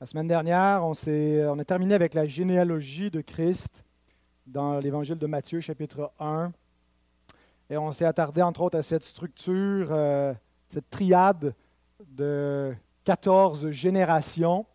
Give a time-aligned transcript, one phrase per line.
[0.00, 3.82] La semaine dernière, on, on a terminé avec la généalogie de Christ
[4.46, 6.52] dans l'évangile de Matthieu, chapitre 1.
[7.68, 10.32] Et on s'est attardé, entre autres, à cette structure, euh,
[10.68, 11.52] cette triade
[12.06, 12.72] de
[13.02, 14.66] 14 générations.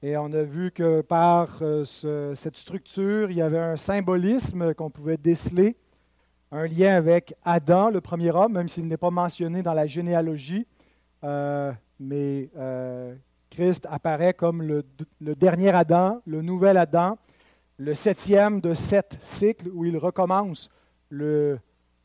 [0.00, 1.84] Et on a vu que par euh,
[2.36, 5.76] cette structure, il y avait un symbolisme qu'on pouvait déceler,
[6.52, 10.68] un lien avec Adam, le premier homme, même s'il n'est pas mentionné dans la généalogie.
[11.24, 12.48] Euh, mais
[13.50, 14.84] Christ apparaît comme le,
[15.34, 17.18] dernier Adam, le nouvel Adam,
[17.76, 20.70] le septième de sept cycles où il recommence
[21.08, 21.58] le,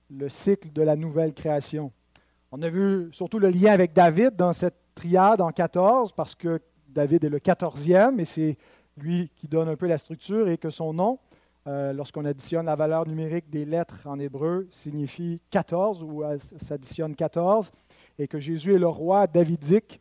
[0.09, 1.91] le cycle de la nouvelle création.
[2.51, 6.59] On a vu surtout le lien avec David dans cette triade en 14, parce que
[6.87, 8.57] David est le quatorzième et c'est
[8.97, 11.19] lui qui donne un peu la structure et que son nom,
[11.67, 16.23] euh, lorsqu'on additionne la valeur numérique des lettres en hébreu, signifie 14 ou
[16.57, 17.71] s'additionne 14,
[18.17, 19.99] et que Jésus est le roi davidique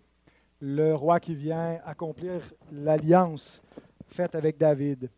[0.67, 2.41] le roi qui vient accomplir
[2.73, 3.61] l'alliance
[4.07, 5.11] faite avec David.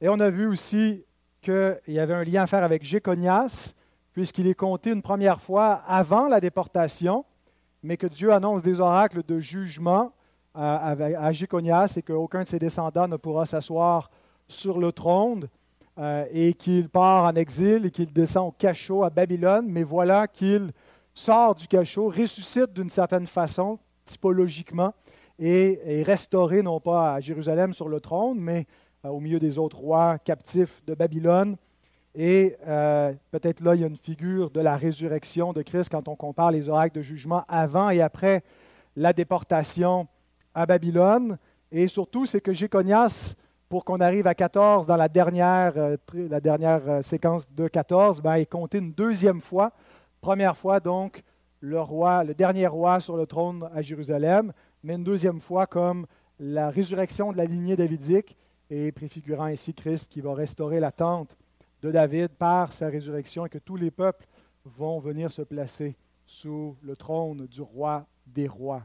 [0.00, 1.04] Et on a vu aussi
[1.42, 3.74] qu'il y avait un lien à faire avec Jéconias,
[4.12, 7.24] puisqu'il est compté une première fois avant la déportation,
[7.82, 10.12] mais que Dieu annonce des oracles de jugement
[10.54, 14.12] à, Jéconias et qu'aucun de ses descendants ne pourra s'asseoir
[14.46, 15.48] sur le trône,
[15.98, 20.28] euh, et qu'il part en exil et qu'il descend au cachot à Babylone, mais voilà
[20.28, 20.70] qu'il
[21.14, 24.94] sort du cachot, ressuscite d'une certaine façon, typologiquement,
[25.38, 28.66] et est restauré non pas à Jérusalem sur le trône, mais
[29.04, 31.56] euh, au milieu des autres rois captifs de Babylone.
[32.14, 36.06] Et euh, peut-être là, il y a une figure de la résurrection de Christ quand
[36.06, 38.44] on compare les oracles de jugement avant et après
[38.94, 40.06] la déportation
[40.54, 41.38] à Babylone.
[41.72, 43.34] Et surtout, c'est que Jéconias,
[43.68, 48.34] pour qu'on arrive à 14 dans la dernière, euh, la dernière séquence de 14, ben,
[48.34, 49.72] est compté une deuxième fois.
[50.20, 51.24] Première fois, donc,
[51.64, 56.06] le roi, le dernier roi sur le trône à Jérusalem, mais une deuxième fois comme
[56.38, 58.36] la résurrection de la lignée davidique
[58.68, 61.38] et préfigurant ainsi Christ qui va restaurer la tente
[61.80, 64.26] de David par sa résurrection et que tous les peuples
[64.66, 68.82] vont venir se placer sous le trône du roi des rois.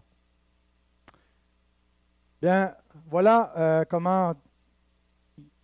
[2.42, 2.74] Bien,
[3.10, 4.36] voilà euh, comment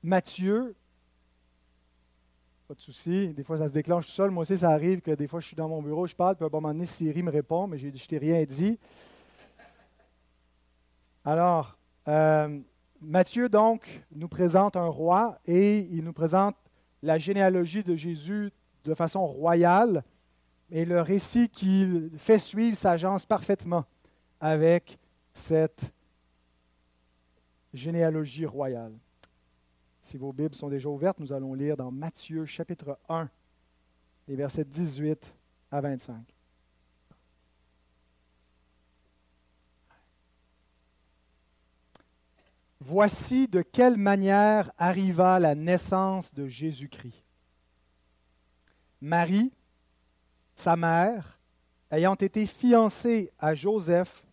[0.03, 0.75] Matthieu
[2.67, 3.27] pas de souci.
[3.33, 4.31] Des fois, ça se déclenche tout seul.
[4.31, 6.43] Moi aussi, ça arrive que des fois, je suis dans mon bureau, je parle, puis
[6.43, 8.79] à un moment donné, Siri me répond, mais je ne t'ai rien dit.
[11.23, 11.77] Alors,
[12.07, 12.59] euh,
[13.01, 16.55] Matthieu, donc, nous présente un roi et il nous présente
[17.03, 18.51] la généalogie de Jésus
[18.83, 20.03] de façon royale.
[20.71, 23.85] Et le récit qu'il fait suivre s'agence parfaitement
[24.39, 24.97] avec
[25.33, 25.91] cette
[27.73, 28.93] généalogie royale.
[30.05, 33.27] Si vos Bibles sont déjà ouvertes, nous allons lire dans Matthieu chapitre 1,
[34.27, 35.33] les versets 18
[35.71, 36.23] à 25.
[42.79, 47.25] Voici de quelle manière arriva la naissance de Jésus-Christ.
[49.01, 49.51] Marie,
[50.53, 51.39] sa mère,
[51.89, 54.23] ayant été fiancée à Joseph,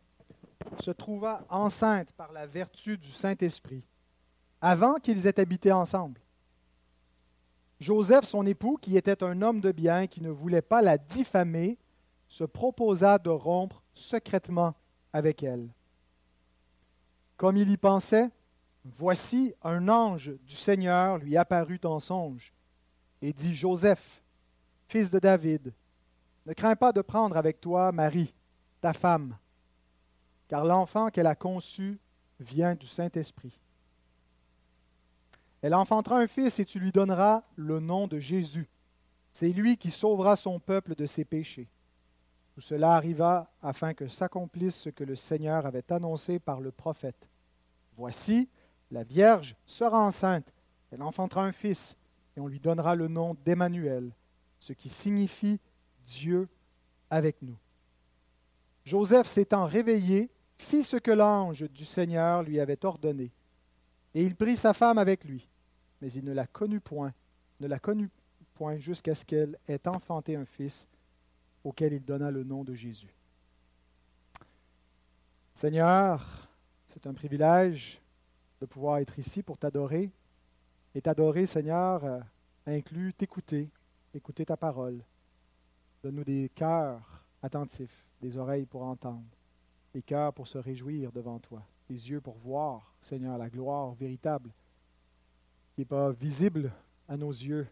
[0.78, 3.86] se trouva enceinte par la vertu du Saint-Esprit
[4.62, 6.20] avant qu'ils aient habité ensemble.
[7.80, 11.76] Joseph, son époux, qui était un homme de bien, qui ne voulait pas la diffamer,
[12.28, 14.74] se proposa de rompre secrètement
[15.12, 15.68] avec elle.
[17.36, 18.30] Comme il y pensait,
[18.84, 22.52] voici un ange du Seigneur lui apparut en songe
[23.20, 24.22] et dit, Joseph,
[24.86, 25.74] fils de David,
[26.46, 28.32] ne crains pas de prendre avec toi Marie,
[28.80, 29.36] ta femme,
[30.46, 31.98] car l'enfant qu'elle a conçu
[32.38, 33.61] vient du Saint-Esprit.
[35.62, 38.68] Elle enfantera un fils et tu lui donneras le nom de Jésus.
[39.32, 41.68] C'est lui qui sauvera son peuple de ses péchés.
[42.52, 47.28] Tout cela arriva afin que s'accomplisse ce que le Seigneur avait annoncé par le prophète.
[47.96, 48.48] Voici,
[48.90, 50.52] la Vierge sera enceinte,
[50.90, 51.96] elle enfantera un fils,
[52.36, 54.12] et on lui donnera le nom d'Emmanuel,
[54.58, 55.60] ce qui signifie
[56.06, 56.48] Dieu
[57.08, 57.56] avec nous.
[58.84, 63.30] Joseph s'étant réveillé, fit ce que l'ange du Seigneur lui avait ordonné,
[64.14, 65.48] et il prit sa femme avec lui
[66.02, 67.14] mais il ne la connut point,
[67.60, 68.10] ne la connut
[68.54, 70.88] point jusqu'à ce qu'elle ait enfanté un fils
[71.62, 73.14] auquel il donna le nom de Jésus.
[75.54, 76.48] Seigneur,
[76.86, 78.00] c'est un privilège
[78.60, 80.10] de pouvoir être ici pour t'adorer.
[80.94, 82.20] Et t'adorer, Seigneur, euh,
[82.66, 83.70] inclut t'écouter,
[84.12, 84.98] écouter ta parole.
[86.02, 89.22] Donne-nous des cœurs attentifs, des oreilles pour entendre,
[89.94, 94.50] des cœurs pour se réjouir devant toi, des yeux pour voir, Seigneur, la gloire véritable
[95.74, 96.72] qui n'est pas visible
[97.08, 97.66] à nos yeux,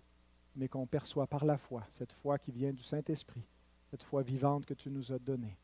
[0.56, 3.44] mais qu'on perçoit par la foi, cette foi qui vient du Saint-Esprit,
[3.90, 5.56] cette foi vivante que tu nous as donnée.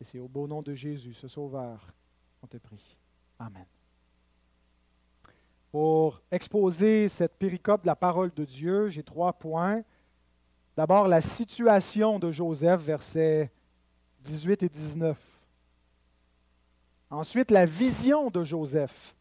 [0.00, 1.92] Et c'est au beau nom de Jésus, ce Sauveur,
[2.40, 2.96] qu'on te prie.
[3.38, 3.66] Amen.
[5.70, 9.82] Pour exposer cette péricope de la parole de Dieu, j'ai trois points.
[10.76, 13.52] D'abord, la situation de Joseph, versets
[14.20, 15.20] 18 et 19.
[17.10, 19.16] Ensuite, la vision de Joseph,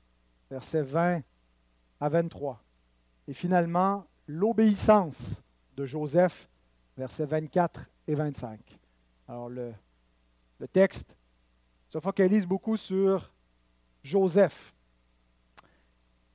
[0.49, 1.21] versets 20
[1.99, 2.61] à 23.
[3.27, 5.41] Et finalement, l'obéissance
[5.75, 6.49] de Joseph,
[6.97, 8.59] versets 24 et 25.
[9.27, 9.73] Alors, le,
[10.71, 11.15] texte
[11.87, 13.31] se focalise beaucoup sur
[14.03, 14.73] Joseph.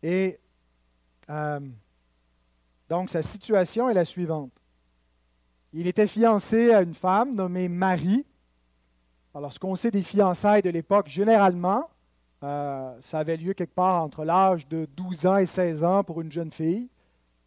[0.03, 0.39] Et
[1.31, 1.61] euh,
[2.89, 4.53] donc, sa situation est la suivante.
[5.73, 8.27] Il était fiancé à une femme nommée Marie.
[9.35, 11.89] Alors, ce qu'on sait des fiançailles de l'époque, généralement,
[12.43, 16.21] euh, ça avait lieu quelque part entre l'âge de 12 ans et 16 ans pour
[16.21, 16.89] une jeune fille.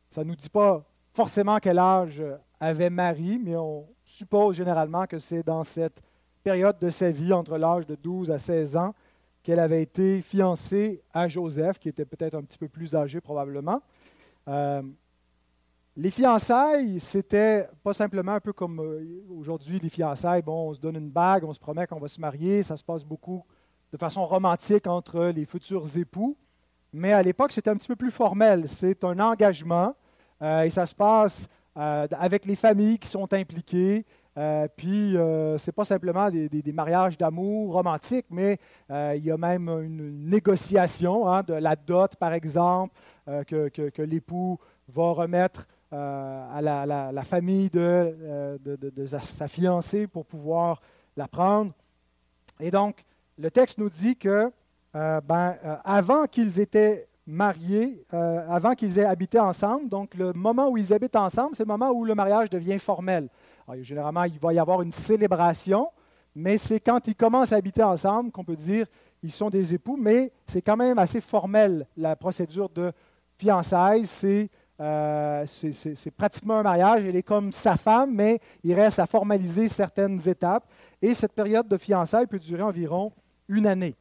[0.10, 0.84] Ça ne nous dit pas
[1.14, 2.24] forcément quel âge
[2.60, 6.02] avait Marie, mais on suppose généralement que c'est dans cette
[6.44, 8.94] période de sa vie, entre l'âge de 12 à 16 ans,
[9.44, 13.82] qu'elle avait été fiancée à Joseph, qui était peut-être un petit peu plus âgé probablement.
[14.48, 14.82] Euh,
[15.98, 20.80] les fiançailles, c'était pas simplement un peu comme euh, aujourd'hui les fiançailles, bon, on se
[20.80, 23.44] donne une bague, on se promet qu'on va se marier, ça se passe beaucoup
[23.96, 26.38] de façon romantique entre les futurs époux,
[26.92, 28.68] mais à l'époque, c'était un petit peu plus formel.
[28.68, 29.96] C'est un engagement
[30.42, 34.06] euh, et ça se passe avec les familles qui sont impliquées,
[34.38, 38.58] euh, puis, euh, ce n'est pas simplement des, mariages d'amour romantiques, mais
[38.92, 42.94] euh, il y a même une négociation hein, de la dot, par exemple,
[43.48, 44.60] que, l'époux
[44.90, 48.60] va remettre à la, famille de,
[49.08, 50.82] sa fiancée pour pouvoir
[51.16, 51.72] la prendre.
[52.60, 53.04] Et donc,
[53.38, 54.52] le texte nous dit que
[54.94, 60.94] ben, avant qu'ils étaient mariés, avant qu'ils aient habité ensemble, donc le moment où ils
[60.94, 63.30] habitent ensemble, c'est le moment où le mariage devient formel
[63.82, 65.90] généralement, il va y avoir une célébration,
[66.36, 68.88] mais c'est quand ils commencent à habiter ensemble qu'on peut dire
[69.20, 72.92] qu'ils sont des époux, mais c'est quand même assez formel, la procédure de
[73.38, 74.06] fiançailles.
[74.82, 77.04] Euh, c'est pratiquement un mariage.
[77.06, 80.68] Elle est comme sa femme, mais il reste à formaliser certaines étapes.
[81.02, 83.14] Et cette période de fiançailles peut durer environ
[83.48, 83.96] une année.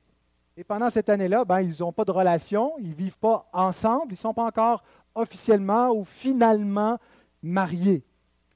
[0.56, 4.06] Et pendant cette année-là, ben, ils n'ont pas de relation, ils ne vivent pas ensemble,
[4.11, 6.99] ils ne sont pas encore officiellement ou finalement
[7.43, 8.05] mariés.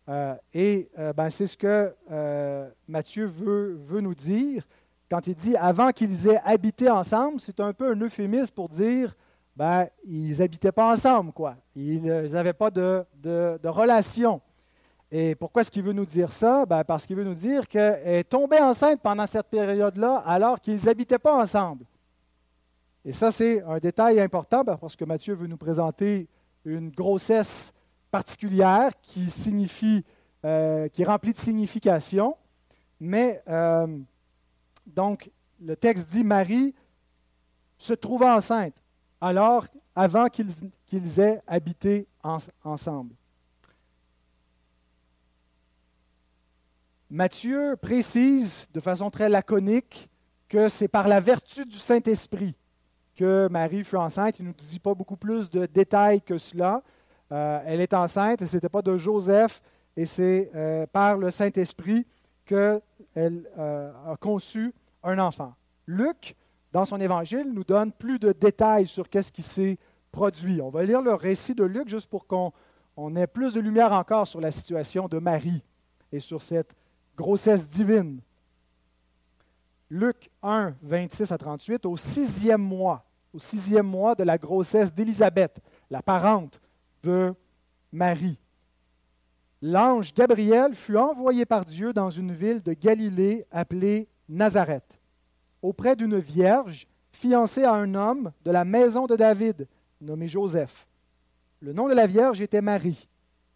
[0.08, 4.66] Euh, et euh, ben, c'est ce que euh, Matthieu veut, veut, nous dire
[5.10, 9.14] quand il dit avant qu'ils aient habité ensemble, c'est un peu un euphémisme pour dire
[9.54, 11.56] ben, ils n'habitaient pas ensemble, quoi.
[11.74, 14.40] Ils n'avaient pas de, de, relation.
[15.10, 16.66] Et pourquoi est-ce qu'il veut nous dire ça?
[16.66, 20.84] Ben, parce qu'il veut nous dire qu'elle est tombée enceinte pendant cette période-là alors qu'ils
[20.84, 21.84] n'habitaient pas ensemble.
[23.04, 26.28] Et ça, c'est un détail important ben, parce que Matthieu veut nous présenter
[26.64, 27.72] une grossesse
[28.10, 30.04] particulière qui signifie,
[30.44, 32.36] euh, qui est remplie de signification.
[33.00, 33.86] Mais euh,
[34.86, 36.74] donc, le texte dit Marie
[37.78, 38.74] se trouva enceinte,
[39.20, 42.06] alors avant qu'ils aient habité
[42.62, 43.14] ensemble.
[47.10, 50.10] Matthieu précise de façon très laconique
[50.46, 52.54] que c'est par la vertu du Saint-Esprit
[53.16, 54.38] que Marie fut enceinte.
[54.38, 56.82] Il ne nous dit pas beaucoup plus de détails que cela.
[57.32, 59.62] Euh, elle est enceinte et ce n'était pas de Joseph,
[59.96, 62.06] et c'est euh, par le Saint-Esprit
[62.44, 62.80] qu'elle
[63.16, 65.54] euh, a conçu un enfant.
[65.86, 66.36] Luc,
[66.72, 69.78] dans son évangile, nous donne plus de détails sur qu'est-ce qui s'est
[70.12, 70.60] produit.
[70.60, 72.52] On va lire le récit de Luc juste pour qu'on
[73.16, 75.62] ait plus de lumière encore sur la situation de Marie
[76.12, 76.74] et sur cette
[77.18, 78.20] grossesse divine.
[79.90, 85.60] Luc 1, 26 à 38, au sixième mois, au sixième mois de la grossesse d'Élisabeth,
[85.90, 86.60] la parente
[87.02, 87.34] de
[87.90, 88.38] Marie.
[89.60, 95.00] L'ange Gabriel fut envoyé par Dieu dans une ville de Galilée appelée Nazareth,
[95.60, 99.66] auprès d'une vierge fiancée à un homme de la maison de David,
[100.00, 100.86] nommé Joseph.
[101.60, 103.08] Le nom de la vierge était Marie.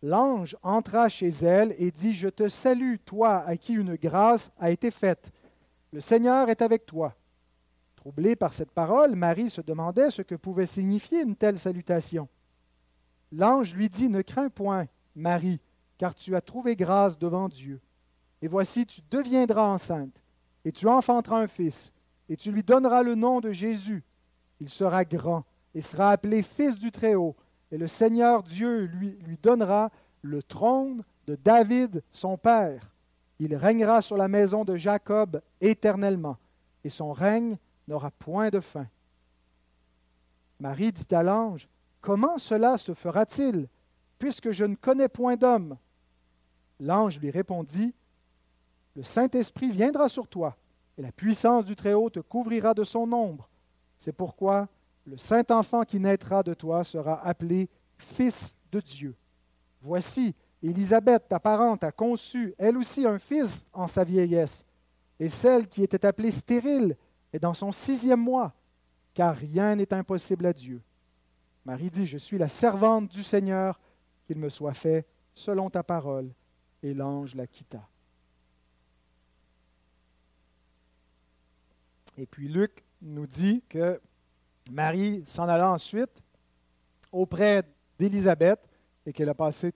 [0.03, 4.71] L'ange entra chez elle et dit, Je te salue, toi à qui une grâce a
[4.71, 5.31] été faite.
[5.93, 7.15] Le Seigneur est avec toi.
[7.95, 12.29] Troublée par cette parole, Marie se demandait ce que pouvait signifier une telle salutation.
[13.31, 15.61] L'ange lui dit, Ne crains point, Marie,
[15.99, 17.81] car tu as trouvé grâce devant Dieu.
[18.41, 20.21] Et voici, tu deviendras enceinte,
[20.65, 21.93] et tu enfanteras un fils,
[22.29, 24.03] et tu lui donneras le nom de Jésus.
[24.59, 25.45] Il sera grand,
[25.75, 27.37] et sera appelé Fils du Très-Haut,
[27.73, 32.93] et le Seigneur Dieu lui, lui donnera le trône de David, son père.
[33.39, 36.37] Il régnera sur la maison de Jacob éternellement,
[36.85, 37.57] et son règne
[37.89, 38.87] n'aura point de fin.
[40.61, 41.67] Marie dit à l'ange,
[42.03, 43.69] Comment cela se fera-t-il,
[44.19, 45.77] puisque je ne connais point d'homme?
[46.79, 47.95] L'ange lui répondit,
[48.95, 50.57] Le Saint-Esprit viendra sur toi,
[50.99, 53.49] et la puissance du Très-Haut te couvrira de son ombre.
[53.99, 54.69] C'est pourquoi
[55.07, 59.17] le saint enfant qui naîtra de toi sera appelé Fils de Dieu.
[59.81, 64.65] Voici, Élisabeth, ta parente, a conçu, elle aussi, un fils en sa vieillesse,
[65.19, 66.97] et celle qui était appelée stérile
[67.33, 68.55] est dans son sixième mois,
[69.15, 70.81] car rien n'est impossible à Dieu.
[71.65, 73.81] Marie dit, Je suis la servante du Seigneur,
[74.27, 76.31] qu'il me soit fait selon ta parole.
[76.85, 77.89] Et l'ange la quitta.
[82.17, 84.01] Et puis Luc nous dit que
[84.71, 86.23] Marie s'en alla ensuite
[87.11, 87.63] auprès
[87.99, 88.61] d'Élisabeth
[89.07, 89.73] et qu'elle a passé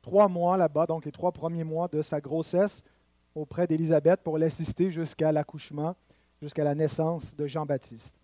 [0.00, 2.82] trois mois là-bas, donc les trois premiers mois de sa grossesse
[3.34, 5.96] auprès d'Élisabeth pour l'assister jusqu'à l'accouchement,
[6.40, 8.16] jusqu'à la naissance de Jean-Baptiste.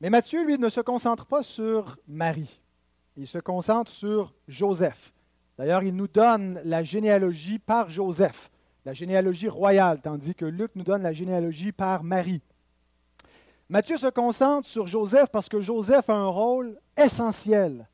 [0.00, 2.60] Mais Matthieu, lui, ne se concentre pas sur Marie.
[3.16, 5.12] Il se concentre sur Joseph.
[5.58, 8.50] D'ailleurs, il nous donne la généalogie par Joseph,
[8.84, 12.42] la généalogie royale, tandis que Luc nous donne la généalogie par Marie.
[13.70, 17.86] Matthieu se concentre sur Joseph parce que Joseph a un rôle essentiel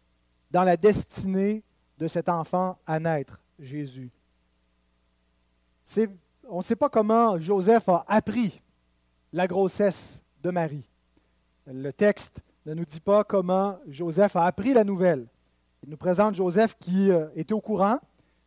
[0.50, 1.64] dans la destinée
[1.98, 4.10] de cet enfant à naître, Jésus.
[6.48, 8.60] On ne sait pas comment Joseph a appris
[9.32, 10.88] la grossesse de Marie.
[11.66, 15.26] Le texte ne nous dit pas comment Joseph a appris la nouvelle.
[15.82, 17.98] Il nous présente Joseph qui euh, était au courant.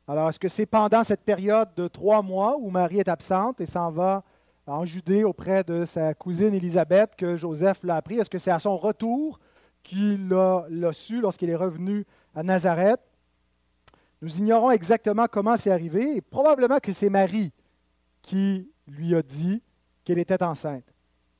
[0.07, 3.65] Alors, est-ce que c'est pendant cette période de trois mois où Marie est absente et
[3.65, 4.23] s'en va
[4.67, 8.19] en Judée auprès de sa cousine Élisabeth que Joseph l'a appris?
[8.19, 9.39] Est-ce que c'est à son retour
[9.81, 12.05] qu'il l'a su lorsqu'il est revenu
[12.35, 12.99] à Nazareth?
[14.21, 17.53] Nous ignorons exactement comment c'est arrivé probablement que c'est Marie
[18.21, 19.61] qui lui a dit
[20.03, 20.83] qu'elle était enceinte.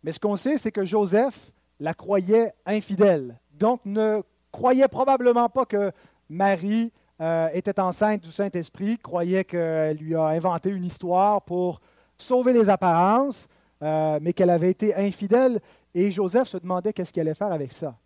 [0.03, 3.39] Mais ce qu'on sait, c'est que Joseph la croyait infidèle.
[3.51, 5.91] Donc ne croyait probablement pas que
[6.29, 11.81] Marie euh, était enceinte du Saint-Esprit, croyait qu'elle lui a inventé une histoire pour
[12.17, 13.47] sauver les apparences,
[13.81, 15.59] euh, mais qu'elle avait été infidèle.
[15.93, 17.97] Et Joseph se demandait qu'est-ce qu'il allait faire avec ça.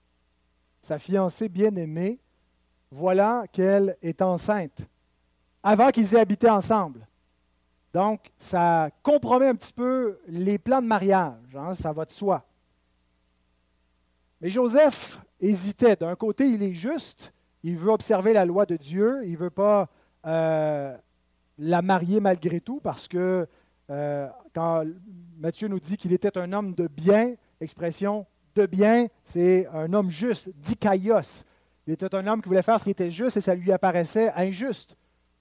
[0.81, 2.19] Sa fiancée bien-aimée,
[2.91, 4.79] voilà qu'elle est enceinte,
[5.63, 7.07] avant qu'ils aient habité ensemble.
[7.93, 12.45] Donc, ça compromet un petit peu les plans de mariage, hein, ça va de soi.
[14.39, 15.95] Mais Joseph hésitait.
[15.95, 19.49] D'un côté, il est juste, il veut observer la loi de Dieu, il ne veut
[19.49, 19.89] pas
[20.25, 20.97] euh,
[21.57, 23.47] la marier malgré tout, parce que
[23.91, 24.83] euh, quand
[25.37, 30.09] Matthieu nous dit qu'il était un homme de bien, l'expression de bien, c'est un homme
[30.09, 31.43] juste, dikaios.
[31.85, 34.31] Il était un homme qui voulait faire ce qui était juste et ça lui apparaissait
[34.35, 34.95] injuste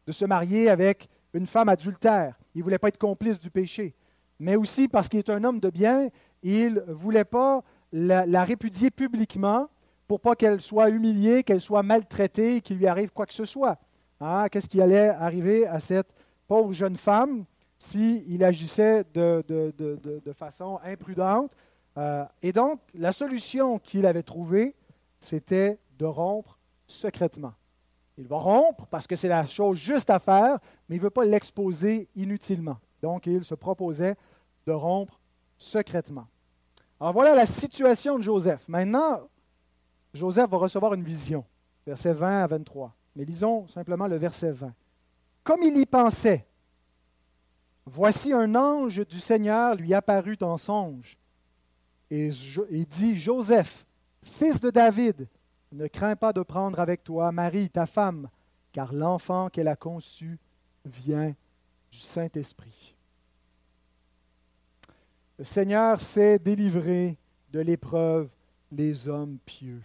[0.06, 2.34] de se marier avec une femme adultère.
[2.54, 3.94] Il ne voulait pas être complice du péché.
[4.40, 6.08] Mais aussi parce qu'il est un homme de bien,
[6.42, 9.68] il ne voulait pas la, répudier publiquement
[10.08, 13.78] pour pas qu'elle soit humiliée, qu'elle soit maltraitée, qu'il lui arrive quoi que ce soit.
[14.20, 14.48] Hein?
[14.50, 16.08] Qu'est-ce qui allait arriver à cette
[16.48, 17.44] pauvre jeune femme?
[17.80, 21.56] S'il agissait de, façon imprudente?
[21.96, 24.76] Euh, et donc, la solution qu'il avait trouvée,
[25.18, 27.54] c'était de rompre secrètement.
[28.18, 30.58] Il va rompre parce que c'est la chose juste à faire,
[30.88, 32.76] mais il ne veut pas l'exposer inutilement.
[33.00, 34.14] Donc, il se proposait
[34.66, 35.18] de rompre
[35.56, 36.26] secrètement.
[37.00, 38.68] Alors voilà la situation de Joseph.
[38.68, 39.22] Maintenant,
[40.12, 41.46] Joseph va recevoir une vision,
[41.86, 42.94] versets 20 à 23.
[43.16, 44.74] Mais lisons simplement le verset 20.
[45.42, 46.46] Comme il y pensait,
[47.90, 51.18] voici un ange du Seigneur lui apparut en songe
[52.10, 52.30] et,
[52.88, 53.84] dit, Joseph,
[54.22, 55.28] fils de David,
[55.72, 58.28] ne crains pas de prendre avec toi Marie, ta femme,
[58.72, 60.38] car l'enfant qu'elle a conçu
[60.84, 61.34] vient
[61.90, 62.96] du Saint-Esprit.
[65.38, 67.16] Le Seigneur sait délivrer
[67.52, 68.28] de l'épreuve
[68.70, 69.82] les hommes pieux.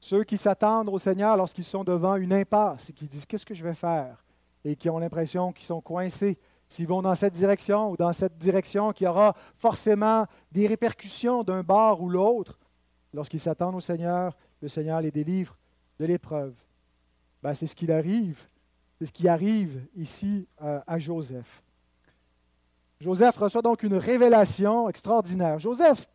[0.00, 3.54] Ceux qui s'attendent au Seigneur lorsqu'ils sont devant une impasse et qui disent Qu'est-ce que
[3.54, 4.22] je vais faire
[4.64, 6.38] et qui ont l'impression qu'ils sont coincés,
[6.68, 11.44] s'ils vont dans cette direction ou dans cette direction, qu'il y aura forcément des répercussions
[11.44, 12.58] d'un bord ou l'autre.
[13.12, 15.56] Lorsqu'ils s'attendent au Seigneur, le Seigneur les délivre
[15.98, 16.54] de l'épreuve.
[17.42, 18.48] Ben, c'est ce qui arrive.
[18.98, 21.62] C'est ce qui arrive ici euh, à Joseph.
[23.00, 25.58] Joseph reçoit donc une révélation extraordinaire.
[25.58, 26.08] Joseph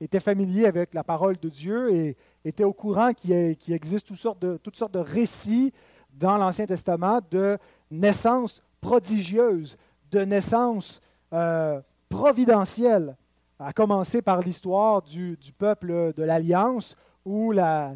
[0.00, 3.32] était familier avec la parole de Dieu et était au courant qu'il
[3.68, 5.72] existe toutes sortes, de, toutes sortes de récits
[6.12, 7.58] dans l'Ancien Testament de
[7.90, 9.76] naissances prodigieuses,
[10.14, 11.00] de naissances
[11.32, 13.16] euh, providentielles,
[13.58, 17.92] à commencer par l'histoire du, peuple de l'Alliance, où la,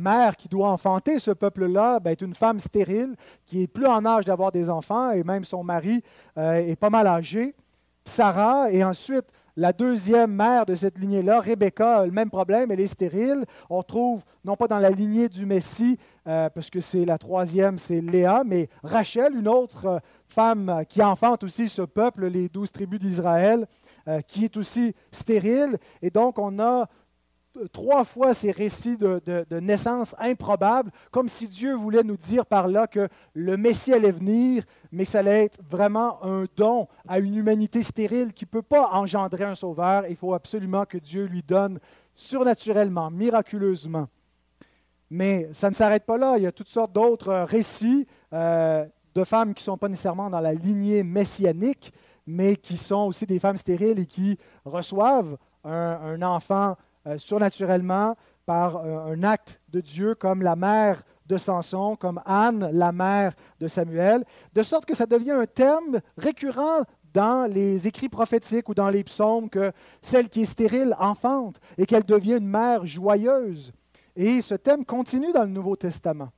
[0.00, 4.04] mère qui doit enfanter ce peuple-là ben, est une femme stérile, qui est plus en
[4.06, 6.02] âge d'avoir des enfants, et même son mari
[6.36, 7.54] euh, est pas mal âgé.
[8.04, 12.86] Sarah, et ensuite la deuxième mère de cette lignée-là, Rebecca, le même problème, elle est
[12.86, 13.44] stérile.
[13.68, 15.98] On trouve, non pas dans la lignée du Messie,
[16.28, 21.42] euh, parce que c'est la troisième, c'est Léa, mais Rachel, une autre femme qui enfante
[21.42, 23.66] aussi ce peuple, les douze tribus d'Israël,
[24.06, 25.78] euh, qui est aussi stérile.
[26.02, 26.88] Et donc, on a
[27.72, 32.86] trois fois ces récits de, naissance improbables, comme si Dieu voulait nous dire par là
[32.86, 37.82] que le Messie allait venir, mais ça allait être vraiment un don à une humanité
[37.82, 40.04] stérile qui ne peut pas engendrer un sauveur.
[40.08, 41.80] Il faut absolument que Dieu lui donne
[42.14, 44.08] surnaturellement, miraculeusement.
[45.10, 46.34] Mais ça ne s'arrête pas là.
[46.36, 48.86] Il y a toutes sortes d'autres récits euh,
[49.18, 51.92] de femmes qui ne sont pas nécessairement dans la lignée messianique,
[52.26, 58.76] mais qui sont aussi des femmes stériles et qui reçoivent un enfant euh, surnaturellement par
[58.76, 63.68] euh, un acte de Dieu, comme la mère de Samson, comme Anne, la mère de
[63.68, 66.82] Samuel, de sorte que ça devient un thème récurrent
[67.12, 71.86] dans les écrits prophétiques ou dans les psaumes que celle qui est stérile enfante et
[71.86, 73.72] qu'elle devient une mère joyeuse.
[74.16, 76.28] Et ce thème continue dans le Nouveau Testament.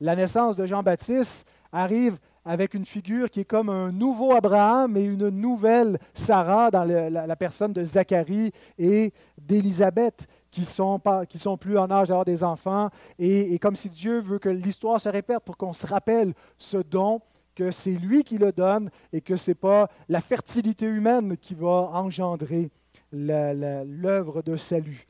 [0.00, 5.02] La naissance de Jean-Baptiste arrive avec une figure qui est comme un nouveau Abraham et
[5.02, 11.00] une nouvelle Sarah dans la, personne de Zacharie et d'Élisabeth qui sont,
[11.38, 12.90] sont plus en âge d'avoir des enfants.
[13.18, 16.78] Et, et, comme si Dieu veut que l'histoire se répète pour qu'on se rappelle ce
[16.78, 17.20] don,
[17.54, 21.54] que c'est lui qui le donne et que ce n'est pas la fertilité humaine qui
[21.54, 22.70] va engendrer
[23.12, 25.06] l'œuvre de salut.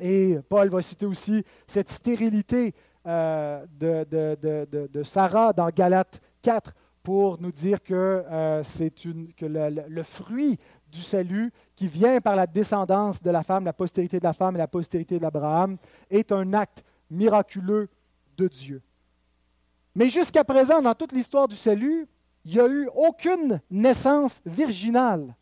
[0.00, 2.74] Et Paul va citer aussi cette stérilité
[3.06, 10.02] euh, de, Sarah dans Galates 4 pour nous dire que euh, c'est une, que le,
[10.02, 10.58] fruit
[10.90, 14.56] du salut qui vient par la descendance de la femme, la postérité de la femme
[14.56, 15.76] et la postérité d'Abraham,
[16.10, 17.88] est un acte miraculeux
[18.36, 18.82] de Dieu.
[19.94, 22.06] Mais jusqu'à présent, dans toute l'histoire du salut,
[22.44, 25.34] il n'y a eu aucune naissance virginale.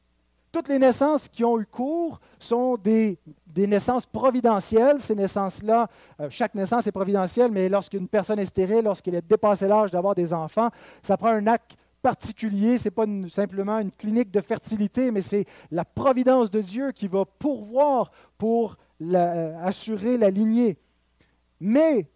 [0.59, 3.17] Toutes les naissances qui ont eu cours sont des,
[3.57, 5.01] naissances providentielles.
[5.01, 5.87] Ces naissances-là,
[6.19, 10.17] euh, chaque naissance est providentielle, mais lorsqu'une personne est stérile, lorsqu'elle est dépassée l'âge d'avoir
[10.17, 12.77] des enfants, ça prend un acte particulier.
[12.77, 17.07] Ce n'est pas simplement une clinique de fertilité, mais c'est la providence de Dieu qui
[17.07, 20.77] va pourvoir pour euh, assurer la lignée.
[21.61, 22.07] Mais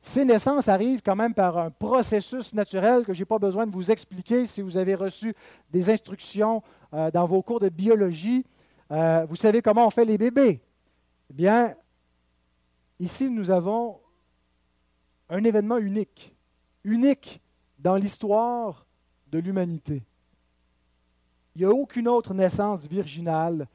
[0.00, 3.72] ces naissances arrivent quand même par un processus naturel que je n'ai pas besoin de
[3.72, 5.34] vous expliquer si vous avez reçu
[5.70, 6.62] des instructions
[6.94, 8.44] euh, dans vos cours de biologie.
[8.90, 10.60] Euh, vous savez comment on fait les bébés.
[11.30, 11.74] Eh bien,
[12.98, 14.00] ici, nous avons
[15.28, 16.34] un événement unique,
[16.84, 17.40] unique
[17.78, 18.86] dans l'histoire
[19.28, 20.02] de l'humanité.
[21.54, 23.66] Il n'y a aucune autre naissance virginale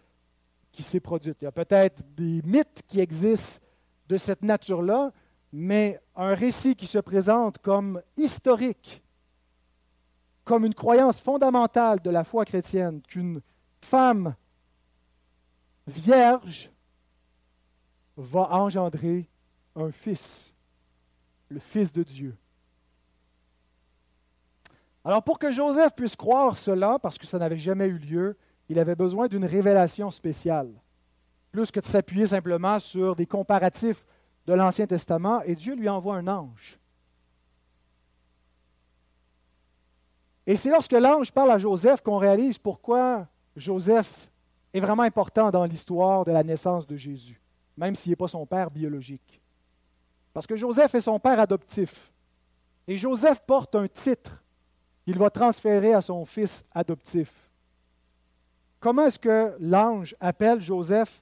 [0.71, 1.37] qui s'est produite.
[1.41, 3.59] Il y a peut-être des mythes qui existent
[4.07, 5.11] de cette nature-là,
[5.51, 9.03] mais un récit qui se présente comme historique,
[10.47, 13.41] comme une croyance fondamentale de la foi chrétienne, qu'une
[13.81, 14.33] femme
[15.85, 16.71] vierge
[18.15, 19.29] va engendrer
[19.75, 20.55] un fils,
[21.49, 22.35] le Fils de Dieu.
[25.03, 28.37] Alors pour que Joseph puisse croire cela, parce que ça n'avait jamais eu lieu,
[28.69, 30.71] il avait besoin d'une révélation spéciale
[31.51, 34.05] plus que de s'appuyer simplement sur des comparatifs
[34.45, 36.79] de l'Ancien Testament, et Dieu lui envoie un ange.
[40.47, 44.31] Et c'est lorsque l'ange parle à Joseph qu'on réalise pourquoi Joseph
[44.73, 47.39] est vraiment important dans l'histoire de la naissance de Jésus,
[47.75, 49.41] même s'il n'est pas son père biologique.
[50.33, 52.13] Parce que Joseph est son père adoptif.
[52.87, 54.41] Et Joseph porte un titre
[55.03, 57.33] qu'il va transférer à son fils adoptif.
[58.79, 61.21] Comment est-ce que l'ange appelle Joseph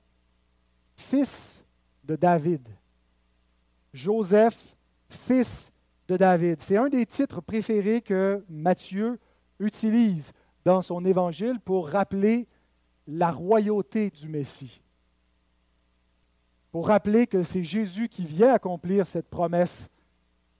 [0.95, 1.63] fils
[2.03, 2.67] de David?
[3.91, 4.75] Joseph,
[5.09, 5.71] fils
[6.07, 9.19] C'est un des titres préférés que Matthieu
[9.59, 12.47] utilise dans son évangile pour rappeler
[13.07, 14.81] la royauté du Messie.
[16.71, 19.89] Pour rappeler que c'est Jésus qui vient accomplir cette promesse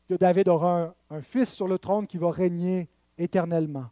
[0.07, 3.89] que David aura un, fils sur le trône qui va régner éternellement.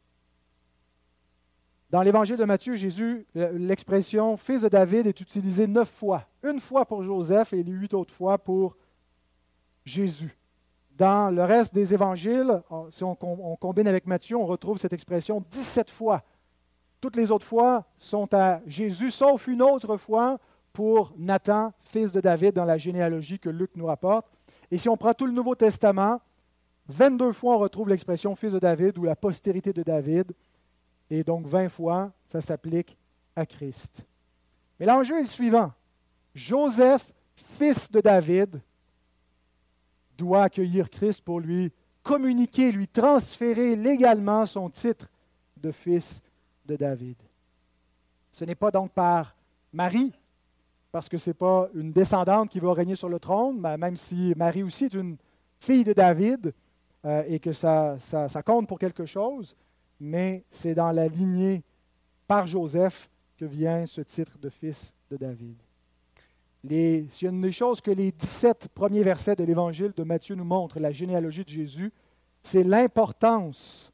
[1.89, 6.27] Dans l'évangile de Matthieu, Jésus, l'expression fils de David est utilisée neuf fois.
[6.41, 8.75] Une fois pour Joseph et huit autres fois pour
[9.85, 10.35] Jésus.
[10.97, 15.89] Dans le reste des évangiles, si on, combine avec Matthieu, on retrouve cette expression 17
[15.89, 16.23] fois.
[17.01, 20.39] Toutes les autres fois sont à Jésus, sauf une autre fois
[20.71, 24.27] pour Nathan, fils de David, dans la généalogie que Luc nous rapporte.
[24.69, 26.21] Et si on prend tout le Nouveau Testament,
[26.89, 30.31] 22 fois on retrouve l'expression fils de David ou la postérité de David.
[31.09, 32.97] Et donc 20 fois, ça s'applique
[33.35, 34.05] à Christ.
[34.79, 35.71] Mais l'enjeu est le suivant.
[36.35, 38.61] Joseph, fils de David,
[40.17, 41.71] doit accueillir Christ pour lui
[42.01, 45.09] communiquer, lui transférer légalement son titre
[45.57, 46.21] de fils
[46.65, 47.17] de David.
[48.31, 49.35] Ce n'est pas donc par
[49.71, 50.13] Marie,
[50.91, 54.33] parce que ce n'est pas une descendante qui va régner sur le trône, même si
[54.35, 55.17] Marie aussi est une
[55.59, 56.53] fille de David
[57.05, 59.55] euh, et que ça, ça compte pour quelque chose,
[59.99, 61.63] mais c'est dans la lignée
[62.27, 65.55] par Joseph que vient ce titre de fils de David.
[66.63, 70.79] Les, une des choses que les 17 premiers versets de l'Évangile de Matthieu nous montrent,
[70.79, 71.91] la généalogie de Jésus,
[72.41, 73.91] c'est l'importance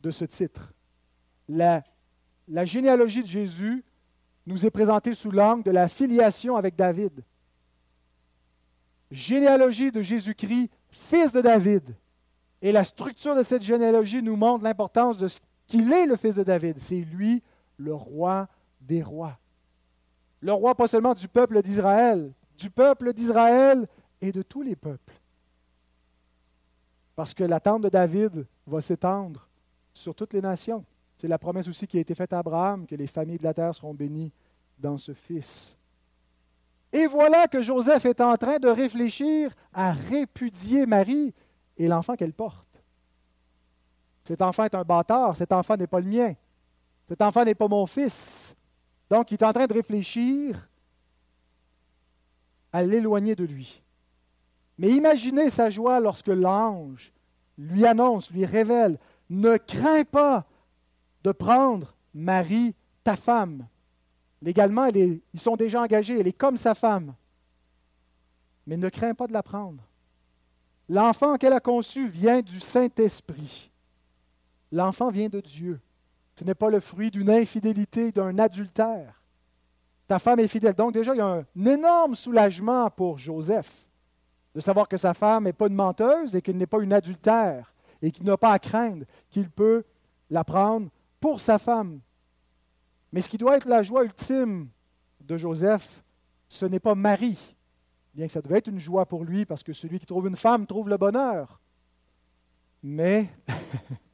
[0.00, 0.72] de ce titre.
[1.48, 1.82] La
[2.64, 3.84] généalogie de Jésus
[4.46, 7.24] nous est présentée sous l'angle de la filiation avec David.
[9.10, 11.94] Généalogie de Jésus-Christ, fils de David.
[12.60, 16.36] Et la structure de cette généalogie nous montre l'importance de ce qu'il est le fils
[16.36, 16.78] de David.
[16.78, 17.42] C'est lui
[17.76, 18.48] le roi
[18.80, 19.38] des rois.
[20.44, 23.88] Le roi pas seulement du peuple d'Israël, du peuple d'Israël
[24.20, 25.14] et de tous les peuples.
[27.16, 29.48] Parce que l'attente de David va s'étendre
[29.94, 30.84] sur toutes les nations.
[31.16, 33.54] C'est la promesse aussi qui a été faite à Abraham, que les familles de la
[33.54, 34.30] terre seront bénies
[34.78, 35.78] dans ce Fils.
[36.92, 41.32] Et voilà que Joseph est en train de réfléchir à répudier Marie
[41.78, 42.68] et l'enfant qu'elle porte.
[44.24, 46.34] Cet enfant est un bâtard, cet enfant n'est pas le mien,
[47.08, 48.54] cet enfant n'est pas mon fils.
[49.14, 50.68] Donc il est en train de réfléchir
[52.72, 53.80] à l'éloigner de lui.
[54.76, 57.12] Mais imaginez sa joie lorsque l'ange
[57.56, 58.98] lui annonce, lui révèle,
[59.30, 60.44] ne crains pas
[61.22, 62.74] de prendre Marie,
[63.04, 63.68] ta femme.
[64.42, 67.14] Légalement, ils sont déjà engagés, elle est comme sa femme.
[68.66, 69.84] Mais ne crains pas de la prendre.
[70.88, 73.70] L'enfant qu'elle a conçu vient du Saint-Esprit.
[74.72, 75.80] L'enfant vient de Dieu.
[76.34, 79.22] Ce n'est pas le fruit d'une infidélité, d'un adultère.
[80.06, 80.74] Ta femme est fidèle.
[80.74, 83.88] Donc déjà, il y a un, énorme soulagement pour Joseph
[84.54, 87.72] de savoir que sa femme n'est pas une menteuse et qu'elle n'est pas une adultère
[88.02, 89.84] et qu'il n'a pas à craindre, qu'il peut
[90.30, 92.00] la prendre pour sa femme.
[93.12, 94.68] Mais ce qui doit être la joie ultime
[95.20, 96.02] de Joseph,
[96.48, 97.56] ce n'est pas Marie,
[98.12, 100.36] bien que ça devait être une joie pour lui, parce que celui qui trouve une
[100.36, 101.60] femme trouve le bonheur.
[102.82, 103.30] Mais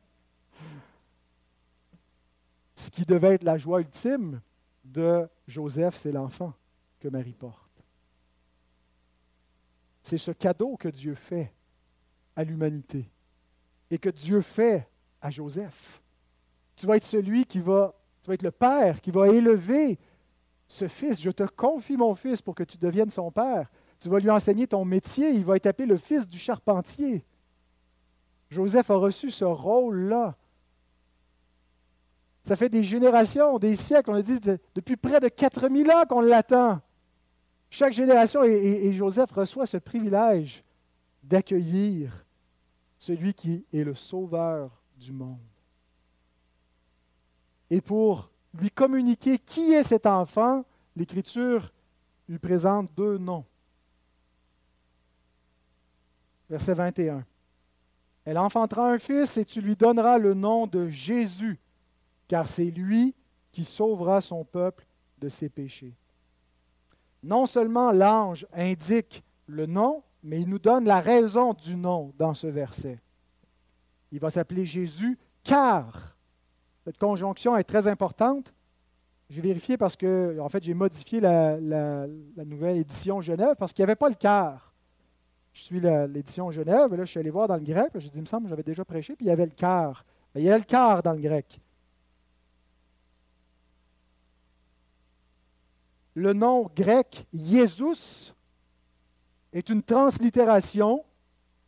[2.80, 4.40] ce qui devait être la joie ultime
[4.84, 6.54] de Joseph, c'est l'enfant
[6.98, 7.84] que Marie porte.
[10.02, 11.52] C'est ce cadeau que Dieu fait
[12.34, 13.10] à l'humanité
[13.90, 14.88] et que Dieu fait
[15.20, 16.02] à Joseph.
[16.74, 19.98] Tu vas être celui qui va, tu vas être le père qui va élever
[20.66, 21.20] ce fils.
[21.20, 23.70] Je te confie mon fils pour que tu deviennes son père.
[23.98, 25.30] Tu vas lui enseigner ton métier.
[25.32, 27.26] Il va être appelé le fils du charpentier.
[28.48, 30.34] Joseph a reçu ce rôle-là.
[32.42, 34.40] Ça fait des générations, des siècles, on a dit
[34.74, 36.80] depuis près de 4000 ans qu'on l'attend.
[37.68, 40.64] Chaque génération, et, Joseph reçoit ce privilège
[41.22, 42.26] d'accueillir
[42.98, 45.38] celui qui est le sauveur du monde.
[47.70, 50.64] Et pour lui communiquer qui est cet enfant,
[50.96, 51.72] l'Écriture
[52.28, 53.44] lui présente deux noms.
[56.48, 57.24] Verset 21.
[58.24, 61.58] Elle enfantera un fils et tu lui donneras le nom de Jésus,
[62.30, 63.12] car c'est lui
[63.50, 64.86] qui sauvera son peuple
[65.18, 65.96] de ses péchés.
[67.24, 72.32] Non seulement l'ange indique le nom, mais il nous donne la raison du nom dans
[72.32, 73.00] ce verset.
[74.12, 76.16] Il va s'appeler Jésus car.
[76.84, 78.54] Cette conjonction est très importante.
[79.28, 81.58] J'ai vérifié parce que, en fait, j'ai modifié la,
[82.36, 84.72] nouvelle édition Genève parce qu'il n'y avait pas le car.
[85.52, 88.18] Je suis l'édition Genève, et là, je suis allé voir dans le grec, j'ai dit,
[88.18, 90.04] il me semble j'avais déjà prêché, puis il y avait le car.
[90.36, 91.60] il y avait le car dans le grec.
[96.20, 98.34] Le nom grec Jésus
[99.54, 101.02] est une translittération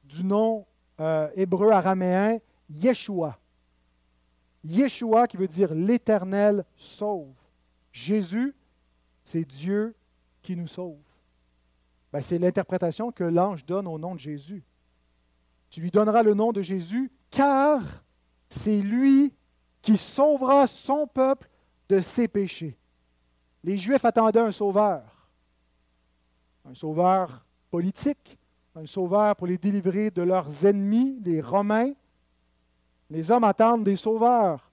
[0.05, 0.67] du nom
[1.01, 2.38] euh, hébreu araméen
[2.69, 3.38] Yeshua.
[4.62, 7.35] Yeshua qui veut dire l'Éternel sauve.
[7.93, 8.55] Jésus,
[9.25, 9.95] c'est Dieu
[10.43, 11.01] qui nous sauve.
[12.12, 14.62] Ben, c'est l'interprétation que l'ange donne au nom de Jésus.
[15.71, 18.05] Tu lui donneras le nom de Jésus car
[18.51, 19.33] c'est lui
[19.81, 21.49] qui sauvera son peuple
[21.88, 22.77] de ses péchés.
[23.64, 25.03] Les Juifs attendaient un sauveur,
[26.64, 28.38] un sauveur politique,
[28.75, 31.92] un sauveur pour les délivrer de leurs ennemis, les Romains.
[33.09, 34.70] Les hommes attendent des sauveurs,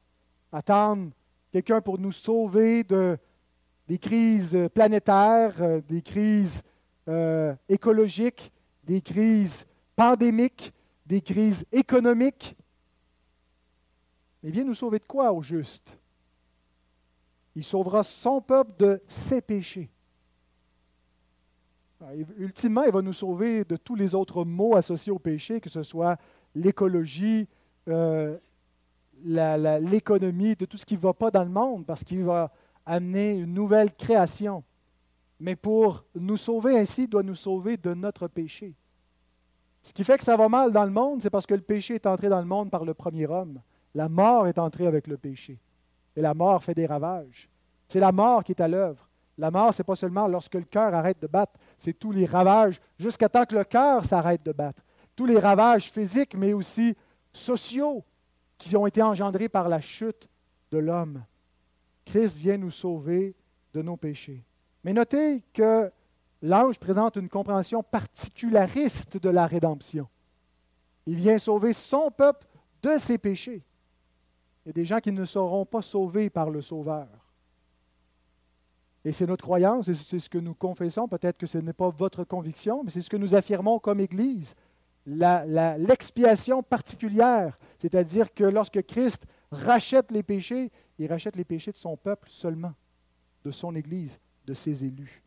[0.52, 1.12] attendent
[1.52, 3.18] quelqu'un pour nous sauver de,
[3.88, 6.64] des crises planétaires, euh, des crises
[7.08, 8.52] euh, écologiques,
[8.84, 10.74] des crises pandémiques,
[11.06, 12.56] des crises économiques.
[14.42, 15.99] Mais vient nous sauver de quoi au juste?
[17.56, 19.90] Il sauvera son peuple de ses péchés.
[22.38, 25.84] Ultimement, il va nous sauver de tous les autres maux associés au péché, que ce
[25.84, 26.18] soit
[26.56, 27.48] l'écologie,
[27.90, 28.38] euh,
[29.22, 32.52] l'économie, de tout ce qui ne va pas dans le monde, parce qu'il va
[32.86, 34.64] amener une nouvelle création.
[35.40, 38.74] Mais pour nous sauver ainsi, il doit nous sauver de notre péché.
[39.82, 41.96] Ce qui fait que ça va mal dans le monde, c'est parce que le péché
[41.96, 43.62] est entré dans le monde par le premier homme.
[43.96, 45.58] La mort est entrée avec le péché.
[46.20, 47.50] Et la mort fait des ravages.
[47.88, 49.08] C'est la mort qui est à l'œuvre.
[49.38, 52.26] La mort, ce n'est pas seulement lorsque le cœur arrête de battre, c'est tous les
[52.26, 54.82] ravages, jusqu'à temps que le cœur s'arrête de battre.
[55.16, 56.94] Tous les ravages physiques, mais aussi
[57.32, 58.04] sociaux,
[58.58, 60.28] qui ont été engendrés par la chute
[60.74, 61.24] de l'homme.
[62.04, 63.34] Christ vient nous sauver
[63.74, 64.44] de nos péchés.
[64.84, 65.90] Mais notez que
[66.42, 70.10] l'ange présente une compréhension particulariste de la rédemption.
[71.06, 72.46] Il vient sauver son peuple
[72.84, 73.64] de ses péchés.
[74.70, 77.08] Y a des gens qui ne seront pas sauvés par le Sauveur.
[79.04, 81.08] Et c'est notre croyance, et c'est ce que nous confessons.
[81.08, 84.54] Peut-être que ce n'est pas votre conviction, mais c'est ce que nous affirmons comme Église.
[85.08, 91.98] L'expiation particulière, c'est-à-dire que lorsque Christ rachète les péchés, il rachète les péchés de son
[91.98, 92.76] peuple seulement,
[93.44, 95.24] de son Église, de ses élus.